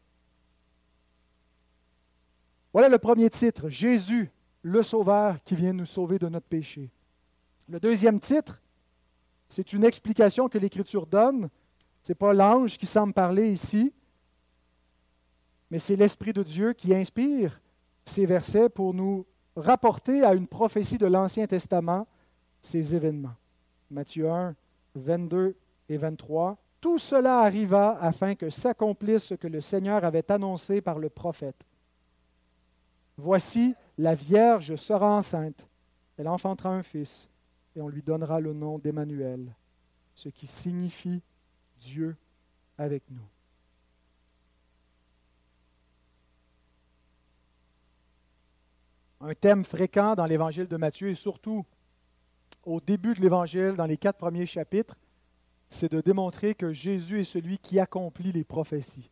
[2.73, 4.31] Voilà le premier titre, Jésus,
[4.63, 6.93] le Sauveur qui vient nous sauver de notre péché.
[7.69, 8.62] Le deuxième titre,
[9.53, 11.51] c'est une explication que l'Écriture donne
[12.03, 13.93] ce n'est pas l'ange qui semble parler ici,
[15.71, 17.61] mais c'est l'Esprit de Dieu qui inspire
[18.07, 22.07] ces versets pour nous rapporter à une prophétie de l'Ancien Testament
[22.63, 23.37] ces événements.
[23.91, 24.57] Matthieu 1,
[24.95, 25.55] 22
[25.91, 26.57] et 23.
[26.81, 31.63] Tout cela arriva afin que s'accomplisse ce que le Seigneur avait annoncé par le prophète.
[33.19, 35.67] Voici, la Vierge sera enceinte,
[36.17, 37.29] elle enfantera un fils,
[37.77, 39.55] et on lui donnera le nom d'Emmanuel,
[40.15, 41.23] ce qui signifie
[41.81, 42.17] Dieu
[42.79, 43.27] avec nous.
[49.21, 51.65] Un thème fréquent dans l'évangile de Matthieu et surtout
[52.65, 54.97] au début de l'évangile, dans les quatre premiers chapitres,
[55.71, 59.11] c'est de démontrer que Jésus est celui qui accomplit les prophéties,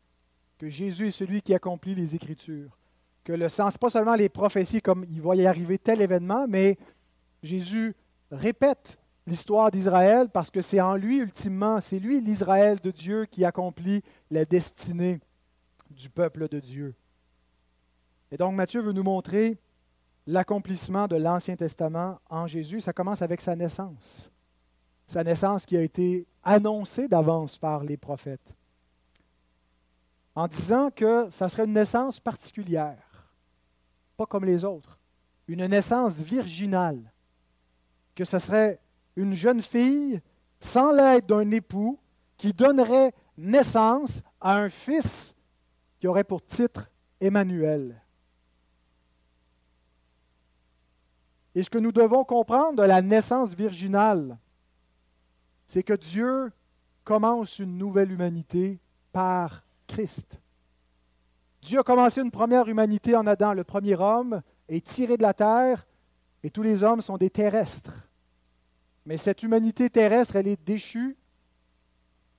[0.59, 2.77] que Jésus est celui qui accomplit les Écritures,
[3.25, 6.77] que le sens, pas seulement les prophéties comme il va y arriver tel événement, mais
[7.43, 7.95] Jésus
[8.31, 13.45] répète l'histoire d'Israël parce que c'est en lui, ultimement, c'est lui, l'Israël de Dieu, qui
[13.45, 15.21] accomplit la destinée
[15.91, 16.95] du peuple de Dieu.
[18.31, 19.59] Et donc Matthieu veut nous montrer
[20.27, 22.81] l'accomplissement de l'Ancien Testament en Jésus.
[22.81, 24.31] Ça commence avec sa naissance.
[25.07, 28.55] Sa naissance qui a été annoncée d'avance par les prophètes.
[30.35, 33.29] En disant que ça serait une naissance particulière,
[34.17, 34.99] pas comme les autres,
[35.49, 37.13] une naissance virginale,
[38.21, 38.79] que ce serait
[39.17, 40.21] une jeune fille
[40.61, 41.99] sans l'aide d'un époux
[42.37, 45.35] qui donnerait naissance à un fils
[45.99, 47.99] qui aurait pour titre Emmanuel.
[51.55, 54.37] Et ce que nous devons comprendre de la naissance virginale,
[55.67, 56.53] c'est que Dieu
[57.05, 58.81] commence une nouvelle humanité
[59.13, 60.39] par Christ.
[61.63, 63.55] Dieu a commencé une première humanité en Adam.
[63.55, 65.87] Le premier homme est tiré de la terre
[66.43, 68.10] et tous les hommes sont des terrestres.
[69.07, 71.17] Mais cette humanité terrestre, elle est déchue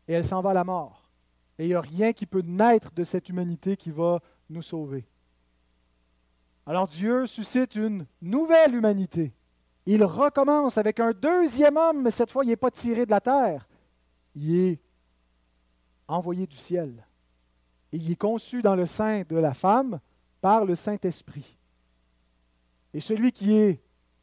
[0.07, 1.09] et elle s'en va à la mort.
[1.57, 4.19] Et il n'y a rien qui peut naître de cette humanité qui va
[4.49, 5.05] nous sauver.
[6.65, 9.33] Alors Dieu suscite une nouvelle humanité.
[9.85, 13.21] Il recommence avec un deuxième homme, mais cette fois, il n'est pas tiré de la
[13.21, 13.67] terre.
[14.35, 14.79] Il est
[16.07, 17.05] envoyé du ciel.
[17.91, 19.99] Il est conçu dans le sein de la femme
[20.39, 21.57] par le Saint-Esprit.
[22.93, 23.81] Et celui qui est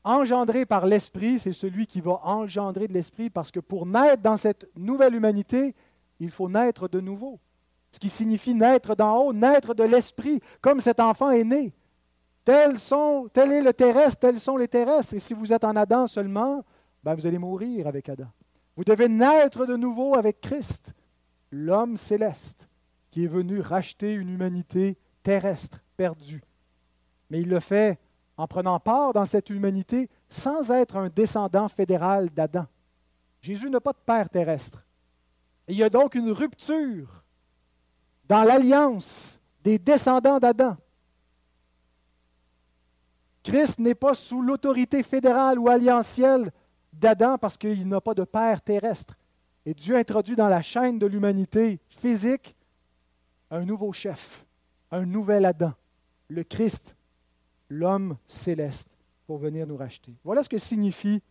[0.08, 4.36] engendré par l'Esprit, c'est celui qui va engendrer de l'Esprit, parce que pour naître dans
[4.36, 5.74] cette nouvelle humanité,
[6.18, 7.38] il faut naître de nouveau.
[7.90, 11.72] Ce qui signifie naître d'en haut, naître de l'Esprit, comme cet enfant est né.
[12.44, 15.14] Tel est le terrestre, tels sont les terrestres.
[15.14, 16.64] Et si vous êtes en Adam seulement,
[17.04, 18.28] ben vous allez mourir avec Adam.
[18.74, 20.94] Vous devez naître de nouveau avec Christ,
[21.50, 22.68] l'homme céleste,
[23.10, 26.42] qui est venu racheter une humanité terrestre perdue.
[27.28, 27.98] Mais il le fait
[28.38, 32.66] en prenant part dans cette humanité sans être un descendant fédéral d'Adam.
[33.42, 34.84] Jésus n'a pas de père terrestre.
[35.66, 37.24] il y a donc une rupture
[38.26, 40.76] dans l'alliance des descendants d'Adam.
[43.42, 46.52] Christ n'est pas sous l'autorité fédérale ou alliantielle
[46.92, 49.16] d'Adam parce qu'il n'a pas de père terrestre.
[49.66, 52.54] Et Dieu introduit dans la chaîne de l'humanité physique
[53.50, 54.44] un nouveau chef,
[54.90, 55.72] un nouvel Adam,
[56.28, 56.94] le Christ,
[57.68, 58.90] l'homme céleste
[59.26, 60.14] pour venir nous racheter.
[60.24, 61.22] Voilà ce que signifie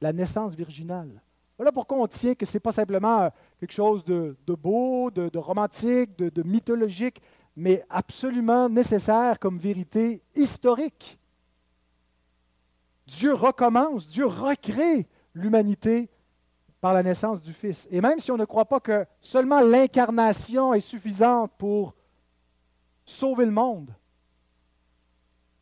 [0.00, 1.22] la naissance virginale.
[1.56, 6.16] Voilà pourquoi on tient que ce n'est pas simplement quelque chose de, beau, de, romantique,
[6.18, 7.22] de, de, mythologique,
[7.56, 11.18] mais absolument nécessaire comme vérité historique.
[13.06, 16.10] Dieu recommence, Dieu recrée l'humanité
[16.80, 17.88] par la naissance du Fils.
[17.90, 21.94] Et même si on ne croit pas que seulement l'incarnation est suffisante pour
[23.04, 23.94] sauver le monde,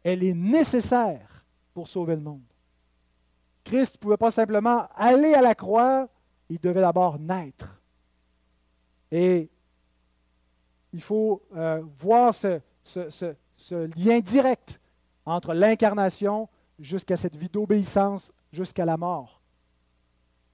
[0.03, 2.43] elle est nécessaire pour sauver le monde.
[3.65, 6.09] Christ ne pouvait pas simplement aller à la croix,
[6.49, 7.81] il devait d'abord naître.
[9.11, 9.49] Et
[10.93, 12.61] il faut euh, voir ce,
[13.97, 14.81] lien direct
[15.25, 19.41] entre l'incarnation jusqu'à cette vie d'obéissance, jusqu'à la mort.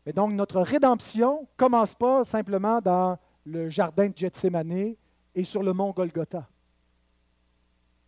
[0.05, 4.95] Et donc, notre rédemption ne commence pas simplement dans le jardin de Gethsemane
[5.35, 6.47] et sur le mont Golgotha.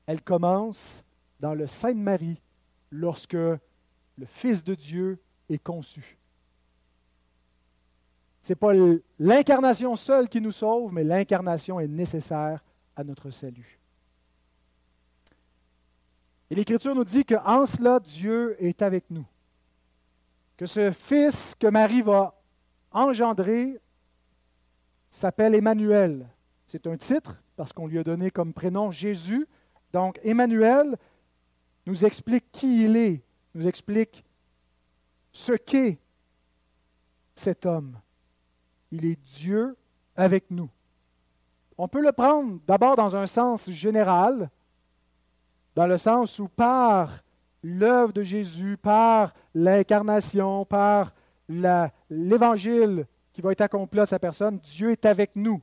[0.06, 1.02] Elle commence
[1.40, 2.40] dans le Sainte-Marie
[2.90, 6.18] lorsque le Fils de Dieu est conçu.
[8.42, 8.72] Ce n'est pas
[9.18, 12.62] l'incarnation seule qui nous sauve, mais l'incarnation est nécessaire
[12.96, 13.78] à notre salut.
[16.50, 19.26] Et l'Écriture nous dit qu'en cela, Dieu est avec nous.
[20.56, 22.34] Que ce Fils que Marie va
[22.90, 23.80] engendrer
[25.10, 26.26] s'appelle Emmanuel.
[26.66, 29.46] C'est un titre parce qu'on lui a donné comme prénom Jésus.
[29.92, 30.96] Donc Emmanuel
[31.86, 33.22] nous explique qui il est,
[33.54, 34.24] nous explique
[35.32, 35.98] ce qu'est
[37.34, 37.98] cet homme.
[38.90, 39.76] Il est Dieu
[40.16, 40.68] avec nous.
[41.78, 44.50] On peut le prendre d'abord dans un sens général,
[45.74, 47.22] dans le sens où par
[47.62, 51.14] l'œuvre de Jésus, par l'incarnation, par
[51.48, 55.62] l'évangile qui va être accompli à sa personne, Dieu est avec nous.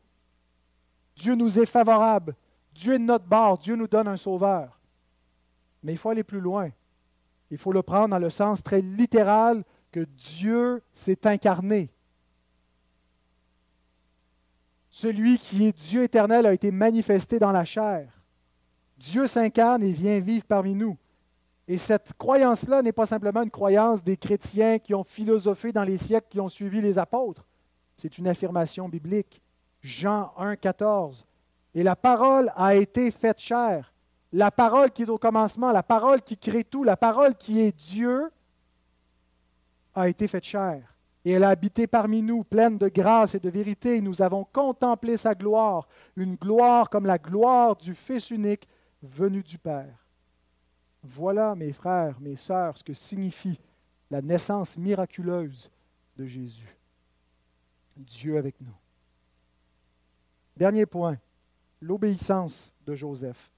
[1.15, 2.36] Dieu nous est favorable.
[2.73, 3.58] Dieu est notre bord.
[3.58, 4.76] Dieu nous donne un sauveur.
[5.83, 6.69] Mais il faut aller plus loin.
[7.49, 11.91] Il faut le prendre dans le sens très littéral que Dieu s'est incarné.
[14.89, 18.21] Celui qui est Dieu éternel a été manifesté dans la chair.
[18.97, 20.97] Dieu s'incarne et vient vivre parmi nous.
[21.67, 25.97] Et cette croyance-là n'est pas simplement une croyance des chrétiens qui ont philosophé dans les
[25.97, 27.45] siècles qui ont suivi les apôtres.
[27.95, 29.41] C'est une affirmation biblique.
[29.81, 31.25] Jean 1, 14.
[31.75, 33.93] Et la parole a été faite chair.
[34.33, 37.71] La parole qui est au commencement, la parole qui crée tout, la parole qui est
[37.71, 38.29] Dieu,
[39.95, 40.93] a été faite chair.
[41.25, 43.99] Et elle a habité parmi nous, pleine de grâce et de vérité.
[43.99, 48.67] nous avons contemplé sa gloire, une gloire comme la gloire du Fils unique
[49.01, 50.05] venu du Père.
[51.03, 53.59] Voilà, mes frères, mes sœurs, ce que signifie
[54.09, 55.69] la naissance miraculeuse
[56.15, 56.77] de Jésus.
[57.95, 58.75] Dieu avec nous.
[60.55, 61.17] Dernier point,
[61.81, 63.51] l'obéissance de Joseph,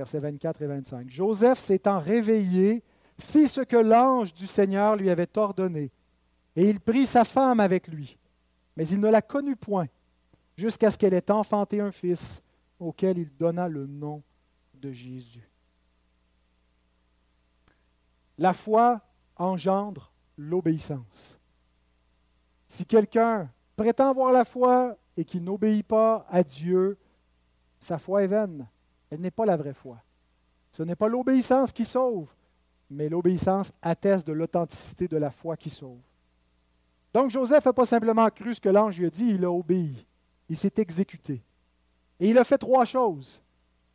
[0.00, 1.10] versets 24 et 25.
[1.10, 2.82] Joseph s'étant réveillé,
[3.18, 5.90] fit ce que l'ange du Seigneur lui avait ordonné,
[6.56, 8.16] et il prit sa femme avec lui.
[8.76, 9.88] Mais il ne la connut point,
[10.56, 12.42] jusqu'à ce qu'elle ait enfanté un fils,
[12.78, 14.22] auquel il donna le nom
[14.72, 15.46] de Jésus.
[18.38, 19.02] La foi
[19.36, 21.38] engendre l'obéissance.
[22.66, 26.96] Si quelqu'un prétend avoir la foi et qui n'obéit pas à Dieu,
[27.78, 28.66] sa foi est vaine.
[29.10, 29.98] Elle n'est pas la vraie foi.
[30.72, 32.28] Ce n'est pas l'obéissance qui sauve,
[32.88, 35.98] mais l'obéissance atteste de l'authenticité de la foi qui sauve.
[37.12, 40.06] Donc Joseph n'a pas simplement cru ce que l'ange lui a dit, il a obéi.
[40.48, 41.42] Il s'est exécuté.
[42.18, 43.40] Et il a fait trois choses.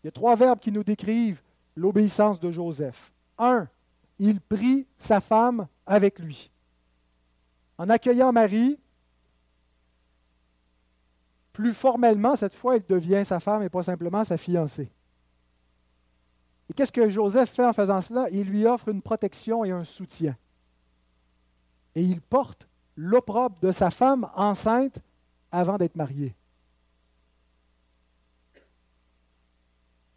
[0.03, 1.41] Il y a trois verbes qui nous décrivent
[1.75, 3.13] l'obéissance de Joseph.
[3.37, 3.67] Un,
[4.19, 6.51] il prit sa femme avec lui.
[7.77, 8.79] En accueillant Marie,
[11.51, 14.91] plus formellement, cette fois, il devient sa femme et pas simplement sa fiancée.
[16.69, 18.27] Et qu'est-ce que Joseph fait en faisant cela?
[18.31, 20.35] Il lui offre une protection et un soutien.
[21.93, 24.99] Et il porte l'opprobre de sa femme enceinte
[25.51, 26.33] avant d'être marié.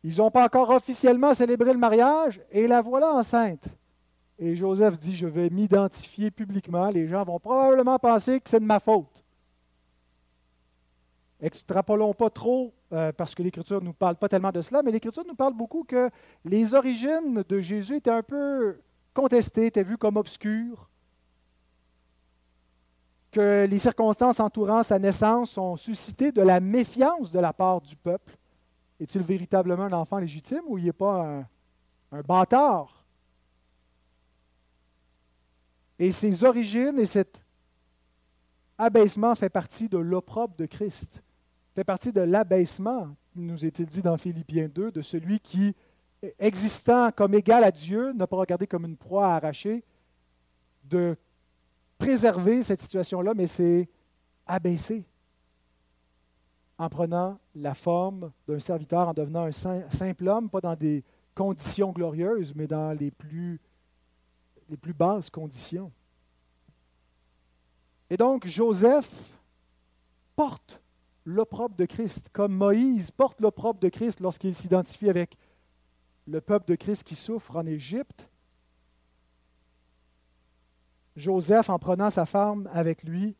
[0.05, 3.67] Ils n'ont pas encore officiellement célébré le mariage et la voilà enceinte.
[4.39, 6.89] Et Joseph dit, je vais m'identifier publiquement.
[6.89, 9.25] Les gens vont probablement penser que c'est de ma faute.
[11.41, 14.91] Extrapolons pas trop, euh, parce que l'Écriture ne nous parle pas tellement de cela, mais
[14.91, 16.11] l'Écriture nous parle beaucoup que
[16.45, 18.81] les origines de Jésus étaient un peu
[19.13, 20.89] contestées, étaient vues comme obscures,
[23.31, 27.95] que les circonstances entourant sa naissance ont suscité de la méfiance de la part du
[27.95, 28.37] peuple.
[28.99, 31.45] Est-il véritablement un enfant légitime ou il n'est pas
[32.11, 33.05] un, bâtard?
[35.99, 37.43] Et ses origines et cet
[38.79, 41.23] abaissement fait partie de l'opprobre de Christ,
[41.79, 45.77] fait partie de l'abaissement, nous est-il dit dans Philippiens 2, de celui qui,
[46.41, 49.85] existant comme égal à Dieu, n'a pas regardé comme une proie à arracher,
[50.83, 51.17] de
[51.97, 53.89] préserver cette situation-là, mais c'est
[54.45, 55.05] abaisser
[56.79, 61.93] en prenant la forme d'un serviteur, en devenant un simple homme, pas dans des conditions
[61.93, 63.61] glorieuses, mais dans les plus,
[64.69, 65.93] les plus basses conditions.
[68.11, 69.33] Et donc, Joseph
[70.35, 70.83] porte
[71.29, 75.37] l'opprobre de Christ, comme Moïse porte l'opprobre de Christ lorsqu'il s'identifie avec
[76.27, 78.29] le peuple de Christ qui souffre en Égypte.
[81.17, 83.37] Joseph, en prenant sa femme avec lui,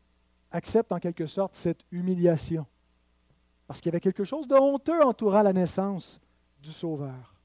[0.51, 2.65] accepte en quelque sorte cette humiliation
[3.65, 6.19] parce qu'il y avait quelque chose de honteux entourant la naissance
[6.61, 7.35] du Sauveur.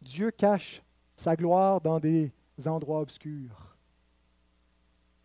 [0.00, 0.82] Dieu cache
[1.14, 2.32] sa gloire dans des
[2.66, 3.76] endroits obscurs.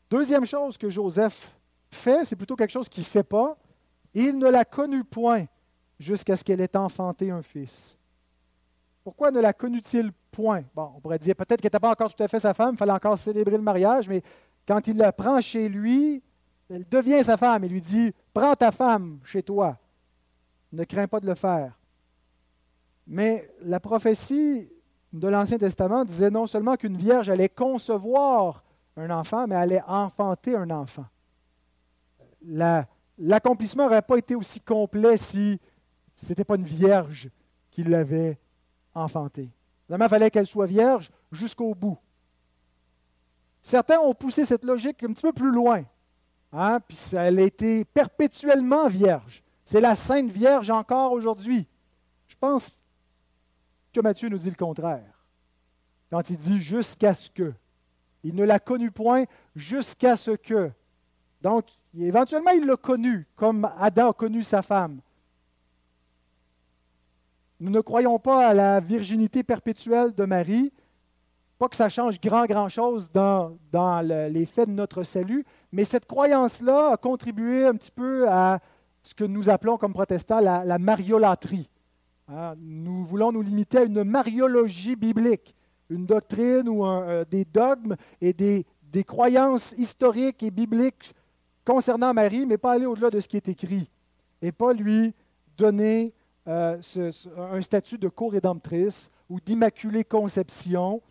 [0.10, 1.56] Deuxième chose que Joseph
[1.90, 3.58] fait, c'est plutôt quelque chose qu'il ne fait pas.
[4.14, 5.46] Il ne la connut point
[6.00, 7.98] jusqu'à ce qu'elle ait enfanté un fils.
[9.04, 10.64] Pourquoi ne la connut-il point?
[10.76, 12.78] Bon, on pourrait dire peut-être qu'elle n'était pas encore tout à fait sa femme, il
[12.78, 14.22] fallait encore célébrer le mariage, mais
[14.68, 16.24] quand il la prend chez lui,
[16.70, 17.64] elle devient sa femme.
[17.66, 19.78] Il lui dit Prends ta femme chez toi.
[20.72, 21.78] Ne crains pas de le faire.
[23.06, 24.70] Mais la prophétie
[25.12, 28.64] de l'Ancien Testament disait non seulement qu'une vierge allait concevoir
[28.96, 31.06] un enfant, mais allait enfanter un enfant.
[33.26, 35.58] L'accomplissement n'aurait pas été aussi complet si
[36.14, 37.30] ce n'était pas une vierge
[37.72, 38.38] qui l'avait
[38.94, 39.50] enfanté.
[39.90, 41.98] il fallait qu'elle soit vierge jusqu'au bout.
[43.62, 45.86] Certains ont poussé cette logique un petit peu plus loin.
[46.52, 49.42] Hein, puis elle a été perpétuellement vierge.
[49.64, 51.66] C'est la Sainte Vierge encore aujourd'hui.
[52.28, 52.78] Je pense
[53.94, 55.26] que Matthieu nous dit le contraire.
[56.12, 57.54] Quand il dit jusqu'à ce que.
[58.26, 59.24] Il ne l'a connu point
[59.56, 60.70] jusqu'à ce que.
[61.42, 61.68] Donc,
[62.00, 65.00] éventuellement, il l'a connu, comme Adam a connu sa femme.
[67.60, 70.74] Nous ne croyons pas à la virginité perpétuelle de Marie.
[71.60, 75.86] Pas que ça change grand, grand chose dans, dans les faits de notre salut, mais
[75.86, 78.60] cette croyance-là a contribué un petit peu à
[79.02, 81.70] ce que nous appelons comme protestants la, la mariolatrie.
[82.30, 85.54] Hein, nous voulons nous limiter à une mariologie biblique,
[85.90, 91.14] une doctrine ou euh, des dogmes et des, des, croyances historiques et bibliques
[91.66, 93.90] concernant Marie, mais pas aller au-delà de ce qui est écrit
[94.42, 95.14] et pas lui
[95.58, 96.14] donner
[96.48, 96.78] euh,
[97.38, 101.02] un statut de co-rédemptrice ou d'immaculée conception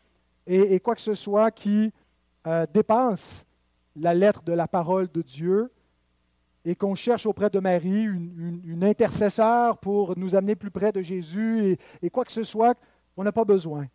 [0.46, 1.92] et, quoi que ce soit qui
[2.46, 3.46] euh, dépasse
[3.96, 5.70] la lettre de la parole de Dieu
[6.64, 11.78] et qu'on cherche auprès de Marie une, intercesseur pour nous amener plus près de Jésus
[12.02, 12.76] et, quoi que ce soit,
[13.16, 13.86] on n'a pas besoin.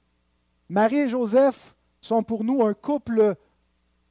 [0.69, 3.35] Marie et Joseph sont pour nous un couple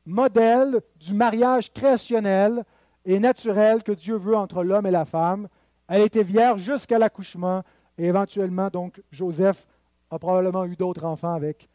[0.06, 2.64] modèle du mariage créationnel
[3.04, 5.48] et naturel que Dieu veut entre l'homme et la femme.
[5.88, 7.62] Elle était vierge jusqu'à l'accouchement
[7.98, 9.66] et éventuellement, donc, Joseph
[10.10, 11.68] a probablement eu d'autres enfants avec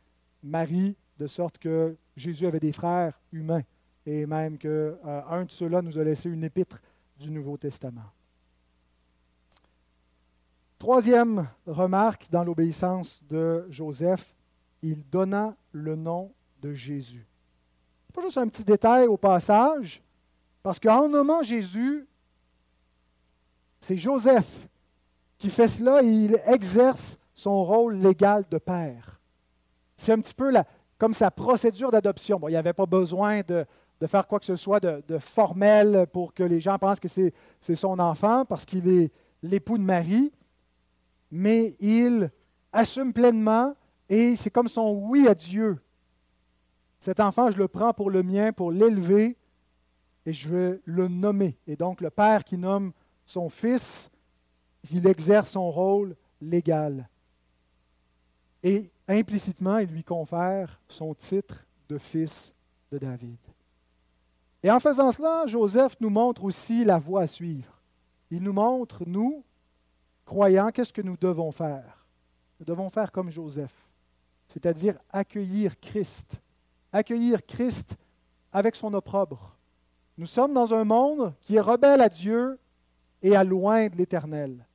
[0.44, 3.62] Marie, de sorte que Jésus avait des frères humains
[4.06, 6.80] et même qu'un euh, de ceux-là nous a laissé une épître
[7.20, 8.10] du Nouveau Testament.
[10.80, 14.34] Troisième remarque dans l'obéissance de Joseph,
[14.82, 17.28] il donna le nom de Jésus.
[18.14, 20.01] Pas juste un petit détail au passage,
[20.64, 22.07] parce qu'en nommant Jésus,
[23.80, 24.68] c'est Joseph
[25.38, 29.20] qui fait cela et il exerce son rôle légal de père.
[29.97, 30.53] C'est un petit peu
[30.97, 32.39] comme sa procédure d'adoption.
[32.47, 33.66] Il n'y avait pas besoin de
[34.07, 37.97] faire quoi que ce soit de, formel pour que les gens pensent que c'est son
[37.99, 40.32] enfant parce qu'il est l'époux de Marie,
[41.32, 42.30] mais il
[42.72, 43.74] assume pleinement
[44.09, 45.80] et c'est comme son oui à Dieu.
[47.02, 49.36] Cet enfant, je le prends pour le mien, pour l'élever
[50.28, 51.58] et je veux le nommer.
[51.66, 52.93] Et donc le père qui nomme
[53.26, 54.12] son fils,
[54.91, 57.10] il exerce son rôle légal.
[58.62, 62.54] Et implicitement, il lui confère son titre de fils
[62.91, 63.39] de David.
[64.62, 67.82] Et en faisant cela, Joseph nous montre aussi la voie à suivre.
[68.30, 69.43] Il nous montre, nous,
[70.24, 72.06] croyants, qu'est-ce que nous devons faire?
[72.60, 73.74] Nous devons faire comme Joseph,
[74.47, 76.39] c'est-à-dire accueillir Christ.
[76.94, 77.96] Accueillir Christ
[78.52, 79.58] avec son opprobre.
[80.18, 82.60] Nous sommes dans un monde qui est rebelle à Dieu
[83.22, 84.66] et à loin de l'Éternel.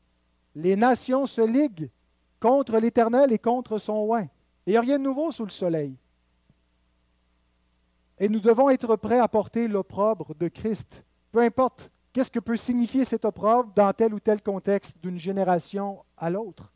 [0.55, 1.91] Les nations se liguent
[2.41, 4.23] contre l'Éternel et contre son oin.
[4.23, 4.29] Et
[4.69, 5.97] il n'y a rien de nouveau sous le soleil.
[8.19, 11.05] Et nous devons être prêts à porter l'opprobre de Christ.
[11.31, 16.03] Peu importe qu'est-ce que peut signifier cet opprobre dans tel ou tel contexte d'une génération
[16.17, 16.73] à l'autre.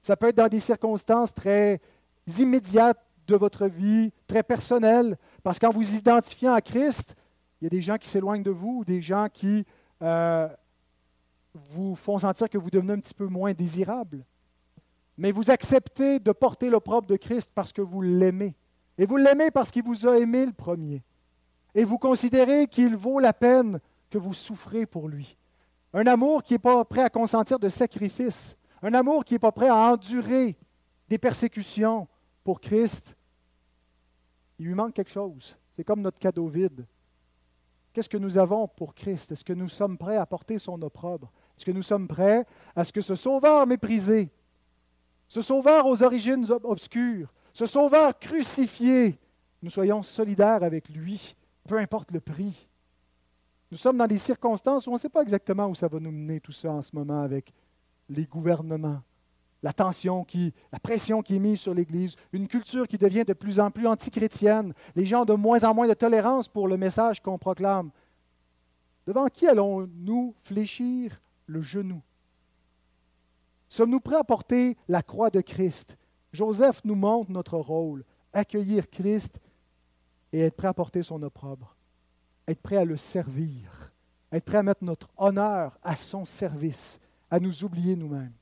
[0.00, 1.80] Ça peut être dans des circonstances très
[2.38, 7.14] immédiates de votre vie, très personnelles, parce qu'en vous identifiant à Christ,
[7.60, 9.64] il y a des gens qui s'éloignent de vous, ou des gens qui
[10.02, 10.48] euh,
[11.54, 14.24] vous font sentir que vous devenez un petit peu moins désirable.
[15.16, 18.56] Mais vous acceptez de porter l'opprobre de Christ parce que vous l'aimez.
[18.96, 21.02] Et vous l'aimez parce qu'il vous a aimé le premier.
[21.74, 25.36] Et vous considérez qu'il vaut la peine que vous souffrez pour lui.
[25.92, 28.56] Un amour qui n'est pas prêt à consentir de sacrifices.
[28.82, 30.56] Un amour qui n'est pas prêt à endurer
[31.08, 32.06] des persécutions
[32.44, 33.16] pour Christ.
[34.58, 35.56] Il lui manque quelque chose.
[35.72, 36.86] C'est comme notre cadeau vide.
[37.92, 39.32] Qu'est-ce que nous avons pour Christ?
[39.32, 41.32] Est-ce que nous sommes prêts à porter son opprobre?
[41.56, 42.46] Est-ce que nous sommes prêts
[42.76, 44.30] à ce que ce sauveur méprisé,
[45.26, 49.18] ce sauveur aux origines obscures, ce Sauveur crucifié,
[49.62, 51.34] nous soyons solidaires avec lui,
[51.66, 52.68] peu importe le prix?
[53.72, 56.12] Nous sommes dans des circonstances où on ne sait pas exactement où ça va nous
[56.12, 57.52] mener tout ça en ce moment avec
[58.08, 59.02] les gouvernements,
[59.62, 60.26] la tension
[60.72, 63.86] la pression qui est mise sur l'Église, une culture qui devient de plus en plus
[63.86, 67.90] antichrétienne, les gens ont de moins en moins de tolérance pour le message qu'on proclame.
[69.06, 72.02] Devant qui allons-nous fléchir le genou?
[73.68, 75.96] Sommes-nous prêts à porter la croix de Christ?
[76.32, 79.40] Joseph nous montre notre rôle, accueillir Christ
[80.32, 81.74] et être prêt à porter son opprobre
[82.48, 83.92] être prêt à le servir,
[84.32, 86.98] être prêt à mettre notre honneur à son service,
[87.30, 88.32] à nous oublier nous-mêmes.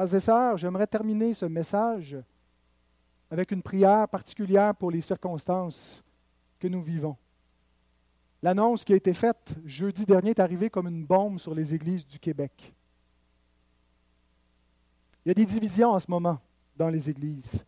[0.00, 2.16] Frères et sœurs, j'aimerais terminer ce message
[3.30, 6.02] avec une prière particulière pour les circonstances
[6.58, 7.18] que nous vivons.
[8.42, 12.06] L'annonce qui a été faite jeudi dernier est arrivée comme une bombe sur les églises
[12.06, 12.72] du Québec.
[15.22, 16.38] Il y a des divisions en ce moment
[16.78, 17.62] dans les églises.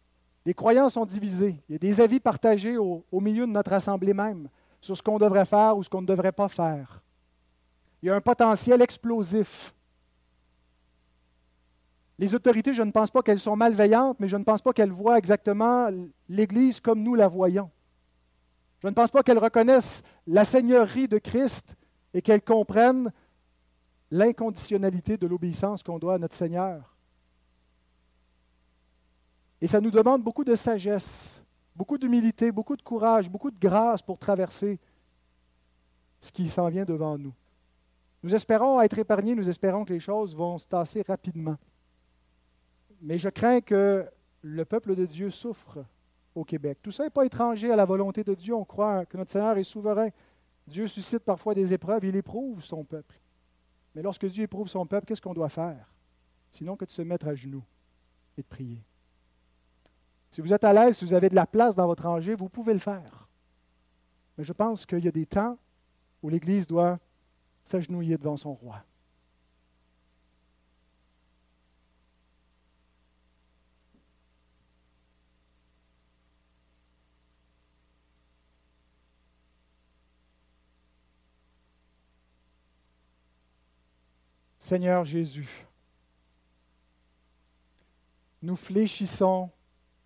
[0.46, 1.62] Les croyants sont divisés.
[1.68, 4.48] Il y a des avis partagés au, au milieu de notre assemblée même
[4.80, 7.02] sur ce qu'on devrait faire ou ce qu'on ne devrait pas faire.
[8.02, 9.74] Il y a un potentiel explosif.
[12.22, 14.92] Les autorités, je ne pense pas qu'elles sont malveillantes, mais je ne pense pas qu'elles
[14.92, 15.88] voient exactement
[16.28, 17.68] l'Église comme nous la voyons.
[18.80, 21.74] Je ne pense pas qu'elles reconnaissent la seigneurie de Christ
[22.14, 23.10] et qu'elles comprennent
[24.12, 26.94] l'inconditionnalité de l'obéissance qu'on doit à notre Seigneur.
[29.60, 31.42] Et ça nous demande beaucoup de sagesse
[31.74, 34.78] beaucoup d'humilité, beaucoup de courage, beaucoup de grâce pour traverser
[36.20, 37.32] ce qui s'en vient devant nous.
[38.22, 41.56] Nous espérons être épargnés, nous espérons que les choses vont se tasser rapidement.
[43.02, 44.08] Mais je crains que
[44.42, 45.84] le peuple de Dieu souffre
[46.34, 46.78] au Québec.
[46.82, 48.54] Tout ça n'est pas étranger à la volonté de Dieu.
[48.54, 50.08] On croit que notre Seigneur est souverain.
[50.66, 53.18] Dieu suscite parfois des épreuves, il éprouve son peuple.
[53.94, 55.92] Mais lorsque Dieu éprouve son peuple, qu'est-ce qu'on doit faire?
[56.50, 57.64] Sinon que de se mettre à genoux
[58.38, 58.82] et de prier.
[60.30, 62.48] Si vous êtes à l'aise, si vous avez de la place dans votre rangée, vous
[62.48, 63.28] pouvez le faire.
[64.38, 65.58] Mais je pense qu'il y a des temps
[66.22, 66.98] où l'Église doit
[67.64, 68.82] s'agenouiller devant son roi.
[84.62, 85.66] Seigneur Jésus,
[88.42, 89.50] nous fléchissons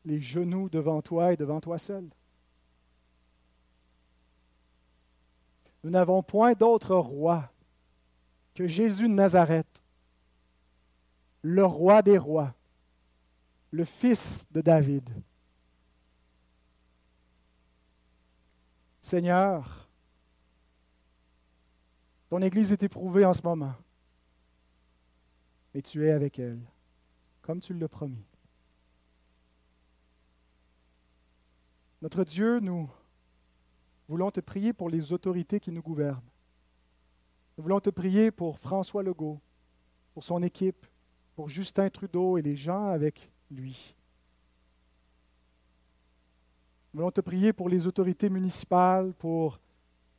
[0.06, 2.08] les genoux devant toi et devant toi seul.
[5.84, 7.52] Nous n'avons point d'autre roi
[8.54, 9.82] que Jésus de Nazareth,
[11.42, 12.54] le roi des rois,
[13.72, 15.06] le fils de David.
[19.02, 19.86] Seigneur,
[22.30, 23.74] ton Église est éprouvée en ce moment,
[25.76, 26.58] et tu es avec elle,
[27.42, 28.24] comme tu l'as promis.
[32.00, 32.88] Notre Dieu, nous
[34.08, 36.24] voulons te prier pour les autorités qui nous gouvernent.
[37.58, 39.38] Nous voulons te prier pour François Legault,
[40.14, 40.86] pour son équipe,
[41.34, 43.94] pour Justin Trudeau et les gens avec lui.
[46.94, 49.60] Nous voulons te prier pour les autorités municipales, pour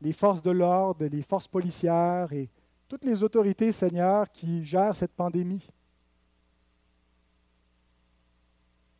[0.01, 2.47] les forces de l'ordre, les forces policières et
[2.87, 5.67] toutes les autorités, Seigneur, qui gèrent cette pandémie.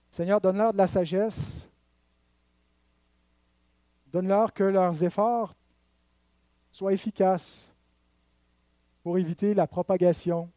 [0.10, 1.68] Seigneur, donne-leur de la sagesse,
[4.12, 5.56] Donne-leur que leurs efforts
[6.72, 7.74] soient efficaces
[9.04, 10.50] pour éviter la propagation,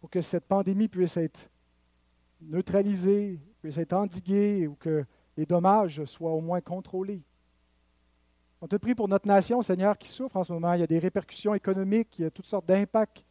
[0.00, 1.48] pour que cette pandémie puisse être
[2.40, 5.04] neutralisée, puisse être endiguée ou que
[5.36, 7.22] les dommages soient au moins contrôlés.
[8.64, 10.72] On te prie pour notre nation, Seigneur, qui souffre en ce moment.
[10.72, 13.22] Il y a des répercussions économiques, il y a toutes sortes d'impacts.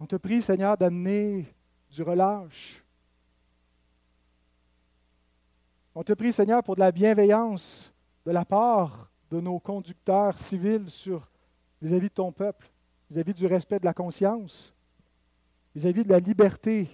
[0.00, 1.54] On te prie, Seigneur, d'amener
[1.90, 2.82] du relâche,
[5.94, 7.92] On te prie, Seigneur, pour de la bienveillance
[8.24, 11.28] de la part de nos conducteurs civils sur
[11.82, 12.72] vis-à-vis de ton peuple,
[13.10, 14.74] vis-à-vis du respect de la conscience,
[15.74, 16.88] vis-à-vis de la liberté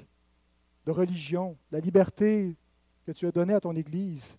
[0.84, 2.56] de religion, la liberté
[3.06, 4.36] que tu as donnée à ton Église,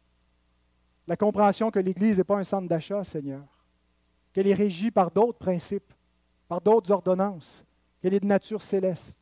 [1.09, 3.43] la compréhension que l'Église n'est pas un centre d'achat, Seigneur,
[4.31, 5.91] qu'elle est régie par d'autres principes,
[6.47, 7.65] par d'autres ordonnances,
[7.99, 9.19] qu'elle est de nature céleste.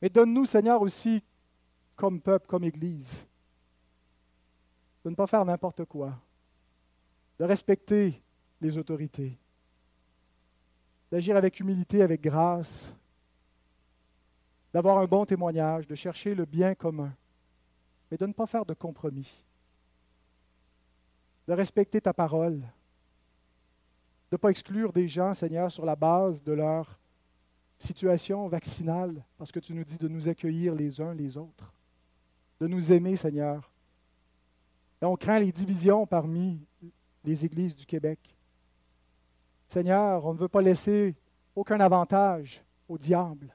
[0.00, 1.24] Mais donne-nous, Seigneur, aussi,
[1.96, 3.26] comme peuple, comme Église,
[5.04, 6.16] de ne pas faire n'importe quoi,
[7.40, 8.22] de respecter
[8.60, 9.36] les autorités,
[11.10, 12.94] d'agir avec humilité, avec grâce,
[14.72, 17.12] d'avoir un bon témoignage, de chercher le bien commun,
[18.08, 19.45] mais de ne pas faire de compromis,
[21.46, 22.66] de respecter ta parole, de
[24.32, 26.98] ne pas exclure des gens, Seigneur, sur la base de leur
[27.78, 31.72] situation vaccinale, parce que tu nous dis de nous accueillir les uns les autres,
[32.60, 33.70] de nous aimer, Seigneur,
[35.00, 36.58] et on craint les divisions parmi
[37.22, 38.18] les églises du Québec.
[39.68, 41.14] Seigneur, on ne veut pas laisser
[41.54, 43.54] aucun avantage au diable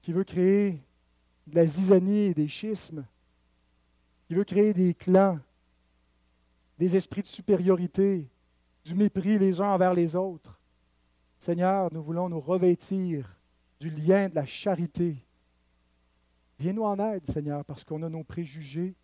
[0.00, 0.82] qui veut créer
[1.46, 3.04] de la zizanie et des schismes,
[4.26, 5.38] qui veut créer des clans,
[6.78, 8.30] des esprits de supériorité,
[8.84, 10.58] du mépris les uns envers les autres.
[11.38, 13.36] Seigneur, nous voulons nous revêtir
[13.80, 15.24] du lien de la charité.
[16.58, 18.94] Viens-nous en aide, Seigneur, parce qu'on a nos préjugés,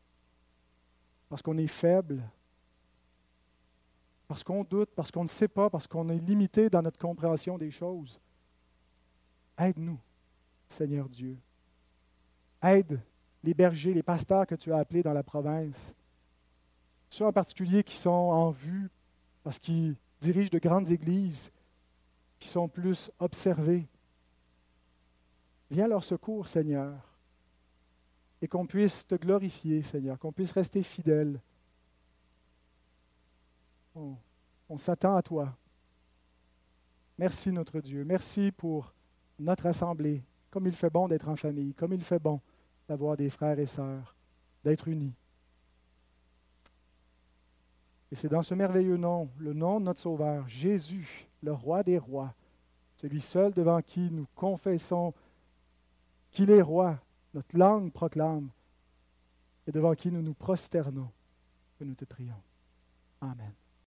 [1.28, 2.22] parce qu'on est faible,
[4.26, 7.58] parce qu'on doute, parce qu'on ne sait pas, parce qu'on est limité dans notre compréhension
[7.58, 8.20] des choses.
[9.58, 10.00] Aide-nous,
[10.68, 11.38] Seigneur Dieu.
[12.62, 13.00] Aide
[13.42, 15.94] les bergers, les pasteurs que tu as appelés dans la province.
[17.14, 18.90] Ceux en particulier qui sont en vue
[19.44, 21.52] parce qu'ils dirigent de grandes églises,
[22.40, 23.86] qui sont plus observés.
[25.70, 26.92] Viens leur secours, Seigneur,
[28.42, 31.40] et qu'on puisse te glorifier, Seigneur, qu'on puisse rester fidèle.
[33.94, 35.56] On s'attend à toi.
[37.16, 38.04] Merci, notre Dieu.
[38.04, 38.92] Merci pour
[39.38, 40.20] notre assemblée.
[40.50, 42.40] Comme il fait bon d'être en famille, comme il fait bon
[42.88, 44.16] d'avoir des frères et sœurs,
[44.64, 45.14] d'être unis.
[48.14, 51.98] Et c'est dans ce merveilleux nom, le nom de notre Sauveur, Jésus, le roi des
[51.98, 52.32] rois,
[52.94, 55.12] celui seul devant qui nous confessons
[56.30, 56.96] qu'il est roi,
[57.34, 58.50] notre langue proclame,
[59.66, 61.10] et devant qui nous nous prosternons,
[61.76, 62.40] que nous te prions.
[63.20, 63.52] Amen.